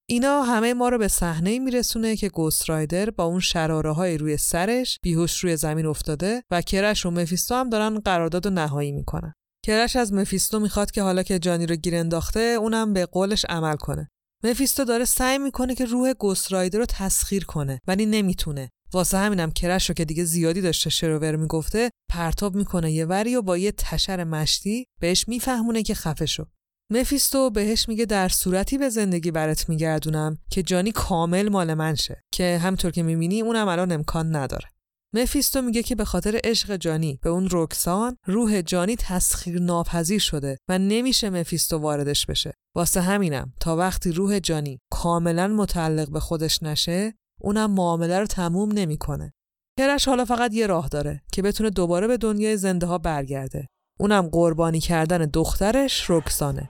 [0.09, 4.37] اینا همه ما رو به صحنه میرسونه که گوست رایدر با اون شراره های روی
[4.37, 9.33] سرش بیهوش روی زمین افتاده و کرش و مفیستو هم دارن قرارداد و نهایی می‌کنن.
[9.65, 13.75] کرش از مفیستو می‌خواد که حالا که جانی رو گیر انداخته اونم به قولش عمل
[13.75, 14.09] کنه.
[14.43, 18.69] مفیستو داره سعی می‌کنه که روح گوست رایدر رو تسخیر کنه ولی نمی‌تونه.
[18.93, 23.41] واسه همینم کرش رو که دیگه زیادی داشته شروور می‌گفته پرتاب می‌کنه یه وری و
[23.41, 26.45] با یه تشر مشتی بهش میفهمونه که خفه شو.
[26.91, 32.23] مفیستو بهش میگه در صورتی به زندگی برات میگردونم که جانی کامل مال من شه
[32.31, 34.69] که همطور که می‌بینی اونم الان امکان نداره.
[35.13, 40.57] مفیستو میگه که به خاطر عشق جانی به اون رکسان روح جانی تسخیر ناپذیر شده
[40.69, 42.53] و نمیشه مفیستو واردش بشه.
[42.75, 48.71] واسه همینم تا وقتی روح جانی کاملا متعلق به خودش نشه اونم معامله رو تموم
[48.71, 49.33] نمی‌کنه.
[49.79, 53.67] کرش حالا فقط یه راه داره که بتونه دوباره به دنیای زنده ها برگرده.
[53.99, 56.69] اونم قربانی کردن دخترش رکسانه.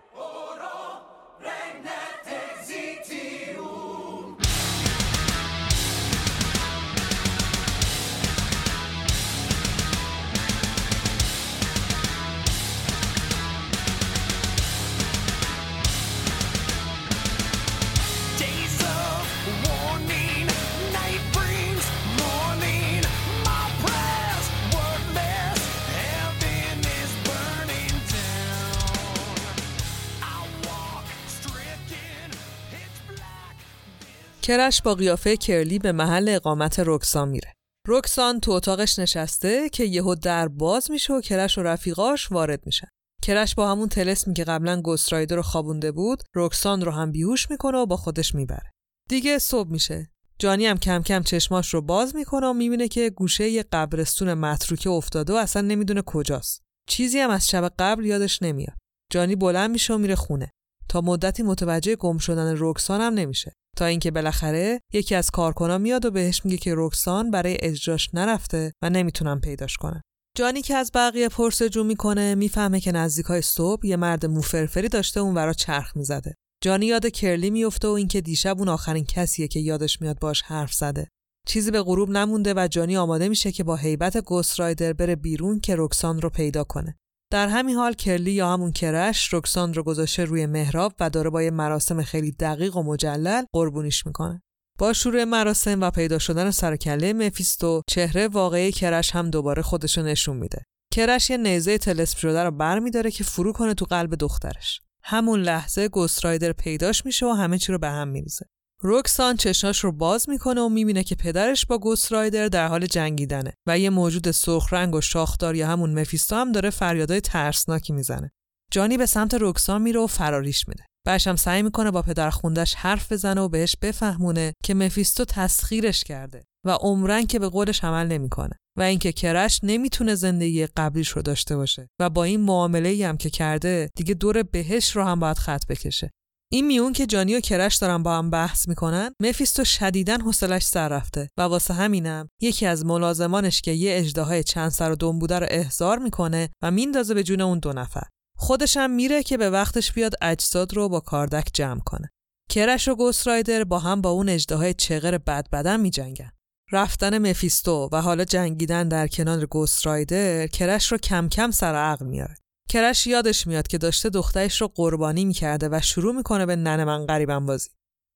[34.47, 37.53] کرش با قیافه کرلی به محل اقامت رکسان میره.
[37.87, 42.87] رکسان تو اتاقش نشسته که یهو در باز میشه و کرش و رفیقاش وارد میشن.
[43.23, 47.77] کرش با همون تلسمی که قبلا گسترایدر رو خوابونده بود رکسان رو هم بیهوش می‌کنه
[47.77, 48.71] و با خودش می‌بره.
[49.09, 50.09] دیگه صبح میشه.
[50.39, 54.89] جانی هم کم کم چشماش رو باز می‌کنه و می‌بینه که گوشه یه قبرستون متروکه
[54.89, 56.61] افتاده و اصلا نمی‌دونه کجاست.
[56.89, 58.77] چیزی هم از شب قبل یادش نمیاد.
[59.11, 60.49] جانی بلند میشه و میره خونه.
[60.89, 63.53] تا مدتی متوجه گم شدن رکسان هم نمیشه.
[63.77, 68.73] تا اینکه بالاخره یکی از کارکنا میاد و بهش میگه که رکسان برای اجراش نرفته
[68.81, 70.01] و نمی‌تونن پیداش کنن.
[70.37, 75.35] جانی که از بقیه پرسجو می‌کنه می‌فهمه که نزدیکای صبح یه مرد موفرفری داشته اون
[75.35, 76.33] ورا چرخ می‌زده.
[76.63, 80.73] جانی یاد کرلی میفته و اینکه دیشب اون آخرین کسیه که یادش میاد باش حرف
[80.73, 81.07] زده.
[81.47, 85.59] چیزی به غروب نمونده و جانی آماده میشه که با هیبت گوست رایدر بره بیرون
[85.59, 86.97] که رکسان رو پیدا کنه.
[87.31, 91.43] در همین حال کرلی یا همون کرش رکسان رو گذاشته روی محراب و داره با
[91.43, 94.41] یه مراسم خیلی دقیق و مجلل قربونیش می‌کنه.
[94.79, 100.37] با شروع مراسم و پیدا شدن سرکله مفیستو چهره واقعی کرش هم دوباره خودشو نشون
[100.37, 100.63] میده.
[100.93, 104.81] کرش یه نیزه تلسم شده رو برمیداره که فرو کنه تو قلب دخترش.
[105.03, 108.45] همون لحظه گسترایدر پیداش میشه و همه چی رو به هم میریزه.
[108.81, 113.53] روکسان چشاش رو باز می‌کنه و می‌بینه که پدرش با گوست رایدر در حال جنگیدنه
[113.67, 118.31] و یه موجود سرخ رنگ و شاخدار یا همون مفیستو هم داره فریادای ترسناکی می‌زنه.
[118.71, 120.83] جانی به سمت روکسان میره و فراریش میده.
[121.05, 126.03] بعدش هم سعی می‌کنه با پدر خوندش حرف بزنه و بهش بفهمونه که مفیستو تسخیرش
[126.03, 131.21] کرده و عمرن که به قولش عمل نمی‌کنه و اینکه کرش نمی‌تونه زندگی قبلیش رو
[131.21, 135.37] داشته باشه و با این معامله هم که کرده دیگه دور بهش رو هم باید
[135.37, 136.09] خط بکشه
[136.51, 140.89] این میون که جانی و کرش دارن با هم بحث می‌کنن مفیستو شدیدن حوصلش سر
[140.89, 145.39] رفته و واسه همینم یکی از ملازمانش که یه اجدهای چند سر و دم بوده
[145.39, 148.03] رو احضار می‌کنه و میندازه به جون اون دو نفر.
[148.37, 152.09] خودش هم میره که به وقتش بیاد اجساد رو با کاردک جمع کنه.
[152.49, 156.31] کرش و گوست رایدر با هم با اون اجدهای چغر بد بدن میجنگن.
[156.71, 162.05] رفتن مفیستو و حالا جنگیدن در کنار گوست رایدر کرش رو کم کم سر عقل
[162.05, 162.35] میاره.
[162.69, 167.05] کرش یادش میاد که داشته دخترش رو قربانی می‌کرده و شروع می‌کنه به ننه من
[167.05, 167.69] غریبم بازی.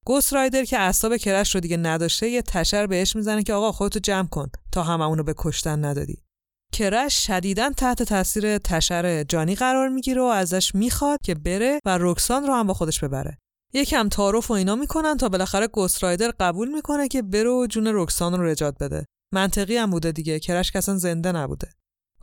[0.06, 4.00] گوست رایدر که اعصاب کرش رو دیگه نداشته یه تشر بهش می‌زنه که آقا خودتو
[4.00, 6.18] جمع کن تا هممونو به کشتن ندادی.
[6.74, 12.48] کرش شدیدا تحت تاثیر تشر جانی قرار می‌گیره و ازش می‌خواد که بره و رکسان
[12.48, 13.38] رو هم با خودش ببره.
[13.74, 17.92] یکم تعارف و اینا می‌کنن تا بالاخره گوست رایدر قبول می‌کنه که بره و جون
[17.94, 19.06] رکسان رو رجات بده.
[19.34, 21.70] منطقی هم بوده دیگه کرش کسان زنده نبوده.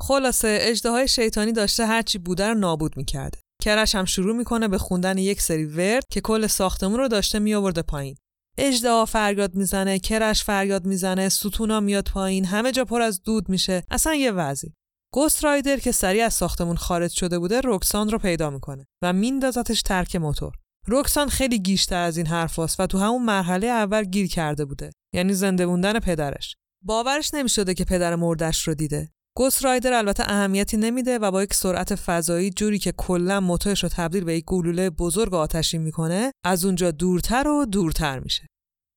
[0.01, 5.19] خلاصه اجدهای شیطانی داشته هرچی بوده رو نابود می‌کرده کرش هم شروع می‌کنه به خوندن
[5.19, 8.17] یک سری ورد که کل ساختمون رو داشته میآورده پایین.
[8.59, 13.83] اجدها فریاد می‌زنه کرش فریاد می‌زنه ستونا میاد پایین همه جا پر از دود میشه.
[13.91, 14.73] اصلا یه وضعی.
[15.13, 19.83] گوست رایدر که سریع از ساختمون خارج شده بوده رکسان رو پیدا می‌کنه و میندازتش
[19.83, 20.53] ترک موتور.
[20.89, 24.91] رکسان خیلی گیشتر از این حرف و تو همون مرحله اول گیر کرده بوده.
[25.15, 26.57] یعنی زنده موندن پدرش.
[26.85, 29.09] باورش نمی‌شده که پدر مردش رو دیده.
[29.39, 33.89] گوست رایدر البته اهمیتی نمیده و با یک سرعت فضایی جوری که کلا موتورش رو
[33.89, 38.47] تبدیل به یک گلوله بزرگ آتشی می‌کنه از اونجا دورتر و دورتر میشه.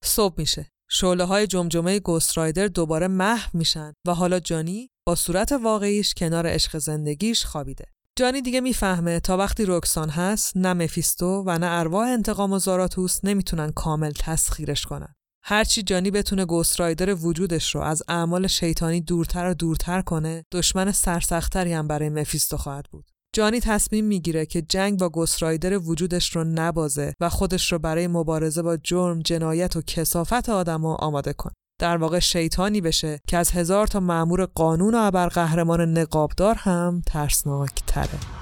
[0.04, 0.70] صبح میشه.
[0.90, 6.48] شعله های جمجمه گوست رایدر دوباره محو میشن و حالا جانی با صورت واقعیش کنار
[6.48, 7.86] عشق زندگیش خوابیده.
[8.20, 13.20] جانی دیگه می‌فهمه تا وقتی رکسان هست نه مفیستو و نه ارواح انتقام و زاراتوس
[13.24, 15.16] نمی‌تونن کامل تسخیرش کنن.
[15.44, 20.92] هرچی جانی بتونه گوست رایدر وجودش رو از اعمال شیطانی دورتر و دورتر کنه دشمن
[20.92, 26.36] سرسختری هم برای مفیستو خواهد بود جانی تصمیم می‌گیره که جنگ با گوست رایدر وجودش
[26.36, 31.54] رو نبازه و خودش رو برای مبارزه با جرم، جنایت و کسافت آدما آماده کنه.
[31.80, 37.84] در واقع شیطانی بشه که از هزار تا مأمور قانون و ابرقهرمان نقابدار هم ترسناک
[37.88, 38.41] تره.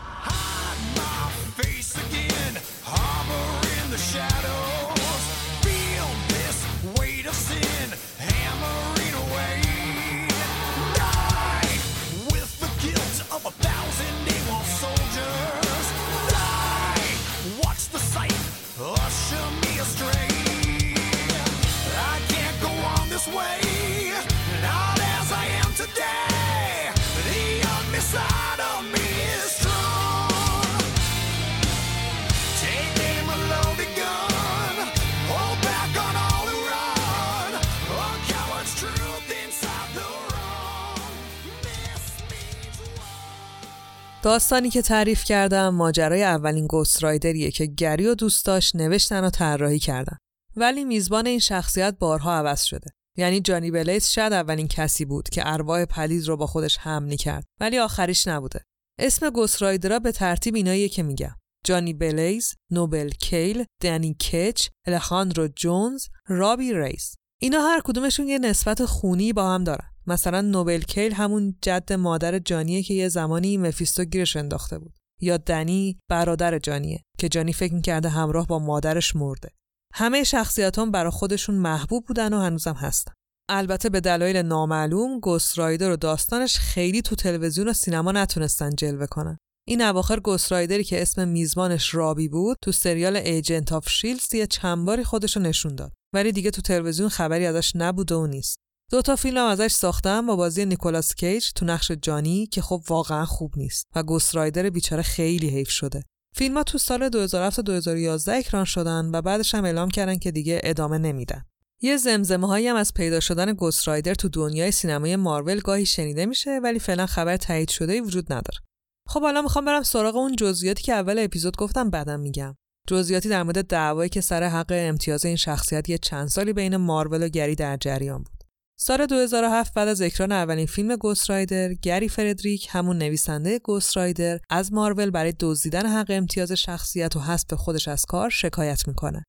[44.30, 49.30] داستانی که تعریف کردم ماجرای اولین Ghost Rider یه که گری و دوستاش نوشتن و
[49.30, 50.17] طراحی کردن.
[50.55, 52.89] ولی میزبان این شخصیت بارها عوض شده.
[53.17, 57.43] یعنی جانی بلیز شاید اولین کسی بود که ارواح پلید رو با خودش حمل کرد.
[57.59, 58.63] ولی آخریش نبوده.
[58.99, 59.63] اسم Ghost
[60.03, 61.36] به ترتیب ایناییه که میگم.
[61.65, 67.15] جانی بلیز، نوبل کیل، دنی کچ، الخاندرو جونز، رابی ریس.
[67.41, 69.88] اینا هر کدومشون یه نسبت خونی با هم دارن.
[70.07, 74.97] مثلا نوبل کیل همون جد مادر جانیه که یه زمانی مفیستو گیرش انداخته بود.
[75.21, 79.49] یا دنی برادر جانیه که جانی فکر می‌کرده همراه با مادرش مرده.
[79.93, 83.11] همه شخصیت هم برا خودشون محبوب بودن و هنوزم هستن.
[83.49, 89.05] البته به دلایل نامعلوم Ghost Rider و داستانش خیلی تو تلویزیون و سینما نتونستن جلوه
[89.05, 89.37] کنن.
[89.67, 94.34] این اواخر Ghost Rider ی که اسم میزبانش رابی بود تو سریال Agents of S.H.I.E.L.D.
[94.33, 95.91] یه چند باری خودشو نشون داد.
[96.13, 98.59] ولی دیگه تو تلویزیون خبری ازش نبوده و نیست.
[98.91, 103.25] دو تا فیلم ازش ساختن با بازی نیکولاس کیج تو نقش جانی که خب واقعا
[103.25, 106.03] خوب نیست و Ghost Rider بیچاره خیلی حیف شده.
[106.35, 110.31] فیلم ها تو سال 2007 تا 2011 اکران شدن و بعدش هم اعلام کردن که
[110.31, 111.45] دیگه ادامه نمیدن.
[111.81, 116.25] یه زمزمه هایی هم از پیدا شدن گوست رایدر تو دنیای سینمای مارول گاهی شنیده
[116.25, 118.59] میشه ولی فعلا خبر تایید شده وجود نداره.
[119.07, 122.55] خب حالا می‌خوام برم سراغ اون جزئیاتی که اول اپیزود گفتم بعدم میگم.
[122.87, 127.23] جزئیاتی در مورد دعوایی که سر حق امتیاز این شخصیت یه چند سالی بین مارول
[127.23, 128.38] و گری در جریان بود.
[128.82, 134.39] سال 2007 بعد از اکران اولین فیلم گوست رایدر گری فردریک همون نویسنده گوست رایدر
[134.49, 139.23] از مارول برای دزدیدن حق امتیاز شخصیت و حذف خودش از کار شکایت می‌کنه.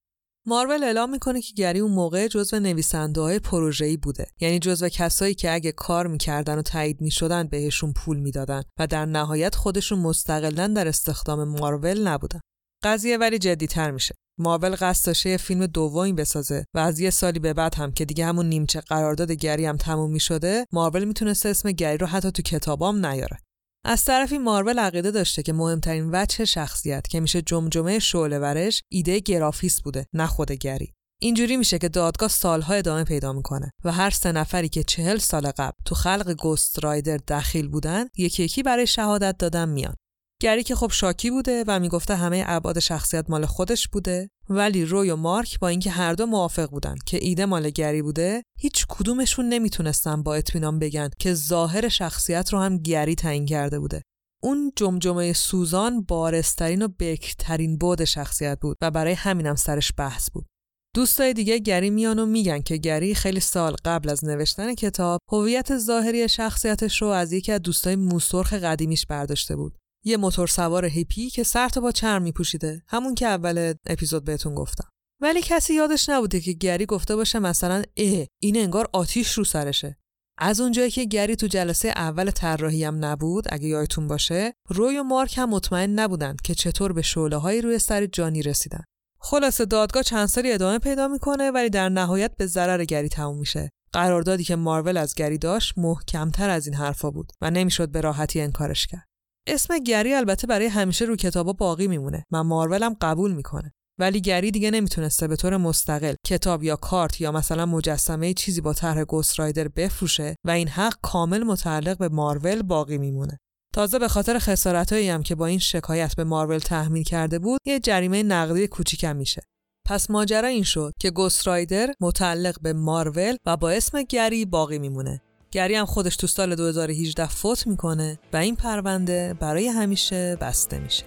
[0.47, 4.27] مارول اعلام می‌کنه که گری اون موقع جزو نویسنده های پروژه‌ای بوده.
[4.41, 9.07] یعنی جزو کسایی که اگه کار می‌کردن و تایید می‌شدن بهشون پول می‌دادن و در
[9.07, 12.41] نهایت خودشون مستقلا در استخدام مارول نبودن.
[12.85, 14.15] قضیه ولی جدیتر میشه.
[14.41, 18.27] مارول قصد داشته فیلم دومی بسازه و از یه سالی به بعد هم که دیگه
[18.27, 23.07] همون نیمچه قرارداد گری هم تموم می‌شده مارول می‌تونسته اسم گری رو حتی تو کتابام
[23.07, 23.39] نیاره.
[23.85, 29.19] از طرفی مارول عقیده داشته که مهمترین وجه شخصیت که میشه جمجمه شعله ورش ایده
[29.19, 30.95] گرافیس بوده نه خود گری.
[31.23, 35.51] اینجوری میشه که دادگاه سالها ادامه پیدا می‌کنه و هر سه نفری که چهل سال
[35.51, 39.95] قبل تو خلق گوست رایدر دخیل بودن یکی یکی برای شهادت دادن میان.
[40.41, 45.11] گری که خب شاکی بوده و می‌گفته همه ابعاد شخصیت مال خودش بوده ولی روی
[45.11, 49.49] و مارک با اینکه هر دو موافق بودن که ایده مال گری بوده هیچ کدومشون
[49.49, 54.03] نمی‌تونستن با اطمینان بگن که ظاهر شخصیت رو هم گری تعیین کرده بوده.
[54.43, 60.47] اون جمجمه سوزان بارسترین و بکرترین بود شخصیت بود و برای همینم سرش بحث بود.
[60.95, 65.79] دوستای دیگه گری میان و میگن که گری خیلی سال قبل از نوشتن کتاب هویت
[65.79, 69.80] ظاهری شخصیتش رو از یکی از دوستای موسرخ قدیمیش برداشته بود.
[70.05, 72.83] یه موتور سوار هیپی که سر با چرم میپوشیده.
[72.89, 74.89] همون که اول اپیزود بهتون گفتم.
[75.23, 79.97] ولی کسی یادش نبوده که گری گفته باشه مثلا اه این انگار آتیش رو سرشه.
[80.39, 85.03] از اونجایی که گری تو جلسه اول طراحی هم نبود اگه یادتون باشه روی و
[85.03, 88.85] مارک هم مطمئن نبودن که چطور به شعله روی سر جانی رسیدن.
[89.21, 93.71] خلاصه دادگاه چند سالی ادامه پیدا می‌کنه ولی در نهایت به ضرر گری تموم میشه.
[93.93, 98.41] قراردادی که مارول از گری داشت محکمتر از این حرفا بود و نمی‌شد به راحتی
[98.41, 99.10] انکارش کرد.
[99.47, 102.25] اسم گری البته برای همیشه رو کتابا باقی میمونه.
[102.33, 103.73] و مارول هم قبول می‌کنه.
[103.99, 108.73] ولی گری دیگه نمی‌تونسته به طور مستقل کتاب یا کارت یا مثلا مجسمه چیزی با
[108.73, 113.39] طرح گوست رایدر بفروشه و این حق کامل متعلق به مارول باقی میمونه.
[113.75, 117.81] تازه به خاطر خسارتهایی هم که با این شکایت به مارول تحمیل کرده بود یه
[117.81, 119.43] جریمه نقدی کوچیکم میشه.
[119.87, 124.79] پس ماجرا این شد که گوست رایدر متعلق به مارول و با اسم گری باقی
[124.79, 125.21] میمونه.
[125.53, 131.05] گری هم خودش تو سال 2018 فوت می‌کنه و این پرونده برای همیشه بسته میشه.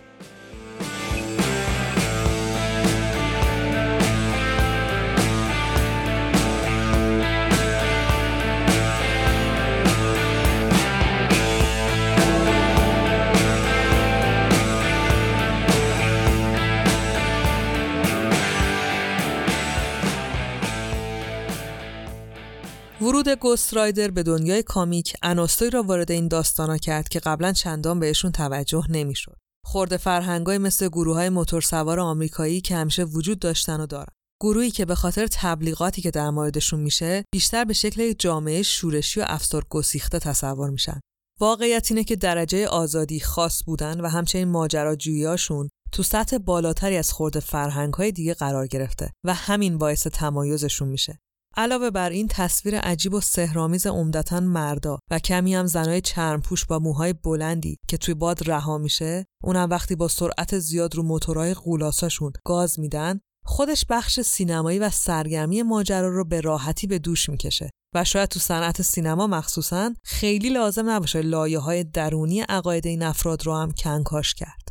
[23.25, 27.99] ورود گوست رایدر به دنیای کامیک عناصری را وارد این داستانا کرد که قبلا چندان
[27.99, 29.37] بهشون توجه نمی‌شد.
[29.65, 34.13] خورده فرهنگای مثل گروه های موتورسوار آمریکایی که همیشه وجود داشتن و دارن.
[34.41, 39.19] گروهی که به خاطر تبلیغاتی که در موردشون میشه بیشتر به شکل یک جامعه شورشی
[39.19, 40.99] و افسار گسیخته تصور میشن.
[41.39, 47.39] واقعیت اینه که درجه آزادی خاص بودن و همچنین ماجراجوییاشون تو سطح بالاتری از خورده
[47.39, 51.19] فرهنگ های دیگه قرار گرفته و همین باعث تمایزشون میشه.
[51.57, 56.79] علاوه بر این تصویر عجیب و سهرامیز عمدتا مردا و کمی هم زنای چرمپوش با
[56.79, 62.31] موهای بلندی که توی باد رها میشه اونم وقتی با سرعت زیاد رو موتورهای قولاساشون
[62.45, 68.03] گاز میدن خودش بخش سینمایی و سرگرمی ماجرا رو به راحتی به دوش می‌کشه و
[68.03, 73.55] شاید تو صنعت سینما مخصوصا خیلی لازم نباشه لایه های درونی عقاید این افراد رو
[73.55, 74.69] هم کنکاش کرد.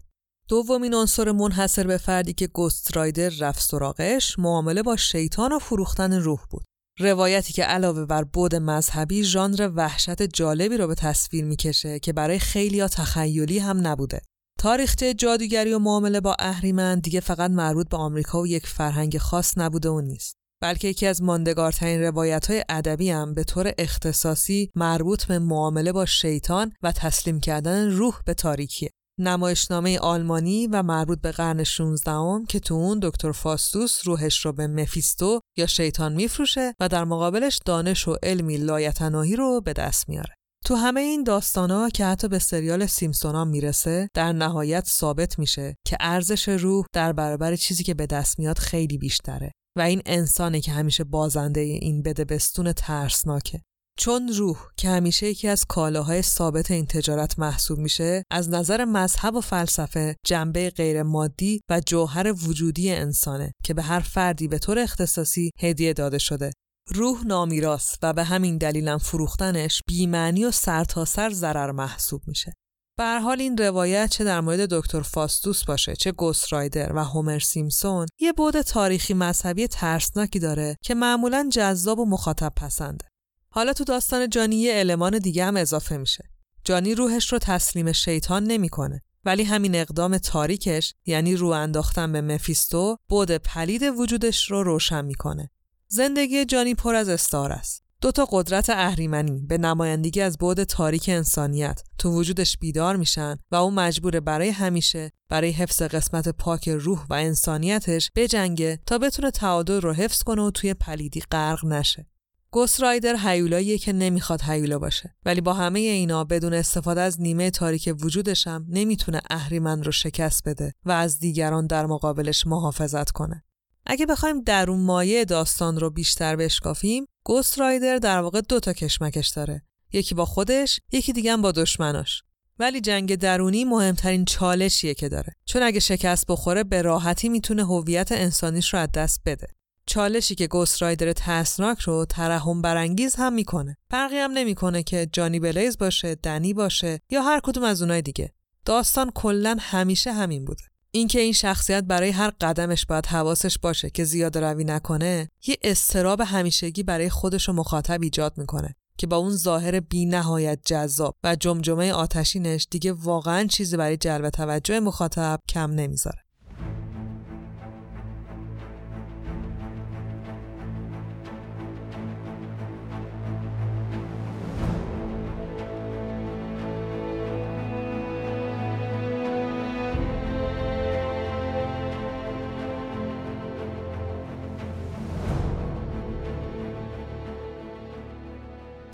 [0.48, 6.12] دومین عنصر منحصر به فردی که گست رایدر رفت سراغش معامله با شیطان و فروختن
[6.12, 6.64] روح بود.
[6.98, 12.38] روایتی که علاوه بر بود مذهبی ژانر وحشت جالبی رو به تصویر می‌کشه که برای
[12.38, 14.20] خیلیا تخیلی هم نبوده.
[14.58, 19.58] تاریخچه جادوگری و معامله با اهریمن دیگه فقط مربوط به آمریکا و یک فرهنگ خاص
[19.58, 20.36] نبوده و نیست.
[20.62, 26.06] بلکه یکی از ماندگارترین روایت های ادبی هم به طور اختصاصی مربوط به معامله با
[26.06, 28.90] شیطان و تسلیم کردن روح به تاریکیه.
[29.18, 34.52] نمایشنامه آلمانی و مربوط به قرن 16 ام که تو اون دکتر فاستوس روحش رو
[34.52, 40.08] به مفیستو یا شیطان میفروشه و در مقابلش دانش و علمی لایتناهی رو به دست
[40.08, 40.34] میاره.
[40.64, 45.96] تو همه این داستانا که حتی به سریال سیمسونا می‌رسه در نهایت ثابت میشه که
[46.00, 50.72] ارزش روح در برابر چیزی که به دست میاد خیلی بیشتره و این انسانه که
[50.72, 53.62] همیشه بازنده این بده بستون ترسناکه
[53.98, 59.34] چون روح که همیشه یکی از کالاهای ثابت این تجارت محسوب میشه از نظر مذهب
[59.34, 64.78] و فلسفه جنبه غیر مادی و جوهر وجودی انسانه که به هر فردی به طور
[64.78, 66.50] اختصاصی هدیه داده شده.
[66.88, 72.52] روح نامیراست و به همین دلیلم فروختنش بیمعنی و سرتاسر سر ضرر محسوب میشه.
[72.98, 77.38] به حال این روایت چه در مورد دکتر فاستوس باشه چه گوست رایدر و هومر
[77.38, 83.11] سیمسون یه بود تاریخی مذهبی ترسناکی داره که معمولا جذاب و مخاطب پسنده
[83.54, 86.24] حالا تو داستان جانی یه المان دیگه هم اضافه میشه.
[86.64, 89.02] جانی روحش رو تسلیم شیطان نمی‌کنه.
[89.24, 95.50] ولی همین اقدام تاریکش یعنی رو انداختن به مفیستو بود پلید وجودش رو روشن می‌کنه.
[95.88, 97.82] زندگی جانی پر از استعاره است.
[98.00, 103.56] دو تا قدرت اهریمنی به نمایندگی از بود تاریک انسانیت تو وجودش بیدار میشن و
[103.56, 109.80] اون مجبور برای همیشه برای حفظ قسمت پاک روح و انسانیتش بجنگه تا بتونه تعادل
[109.80, 112.06] رو حفظ کنه و توی پلیدی غرق نشه.
[112.54, 115.14] گوست رایدر هیولاییه که نمی‌خواد هیولا باشه.
[115.24, 120.48] ولی با همه اینا بدون استفاده از نیمه تاریک وجودش هم نمی‌تونه اهریمن رو شکست
[120.48, 123.44] بده و از دیگران در مقابلش محافظت کنه.
[123.86, 129.28] اگه بخوایم درون مایه داستان رو بیشتر بشکافیم گوست رایدر در واقع دو تا کشمکش
[129.28, 129.62] داره.
[129.92, 132.22] یکی با خودش یکی دیگه با دشمناش.
[132.58, 135.32] ولی جنگ درونی مهمترین چالشیه که داره.
[135.44, 139.46] چون اگه شکست بخوره به راحتی می‌تونه هویت انسانیش رو از دست بده.
[139.86, 143.76] چالشی که گوست رایدر ترسناک رو ترحم برانگیز هم می‌کنه.
[143.90, 148.32] فرقی هم نمی‌کنه که جانی بلیز باشه دنی باشه یا هر کدوم از اونای دیگه.
[148.64, 150.62] داستان کلا همیشه همین بوده.
[150.90, 156.20] اینکه این شخصیت برای هر قدمش باید حواسش باشه که زیاد روی نکنه یه استراب
[156.20, 161.36] همیشگی برای خودش و مخاطب ایجاد می‌کنه که با اون ظاهر بی نهایت جذاب و
[161.36, 166.18] جمجمه آتشینش دیگه واقعا چیزی برای جلب توجه مخاطب کم نمی‌ذاره.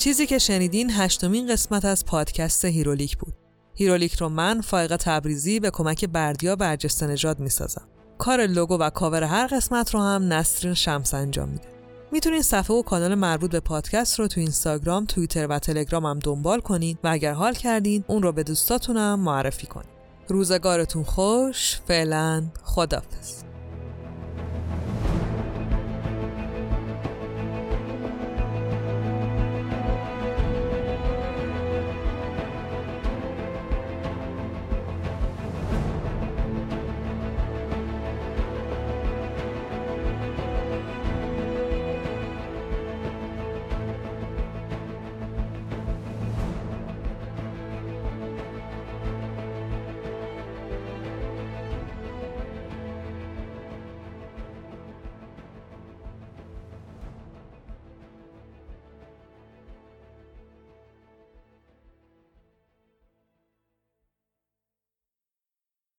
[0.09, 3.35] چیزی که شنیدین هشتمین قسمت از پادکست هیرولیک بود.
[3.75, 7.89] هیرولیک رو من فائقه تبریزی به کمک بردیا برجسته نژاد می‌سازم.
[8.19, 11.69] کار لوگو و کاور هر قسمت رو هم نسرین شمس انجام میده.
[12.13, 16.61] می‌تونین صفحه و کانال مربوط به پادکست رو تو اینستاگرام، توییتر و تلگرام هم دنبال
[16.61, 19.91] کنین و اگر حال کردین اون رو به دوستاتونم معرفی کنین.
[20.29, 23.48] روزگارتون خوش، فعلا خدافظ.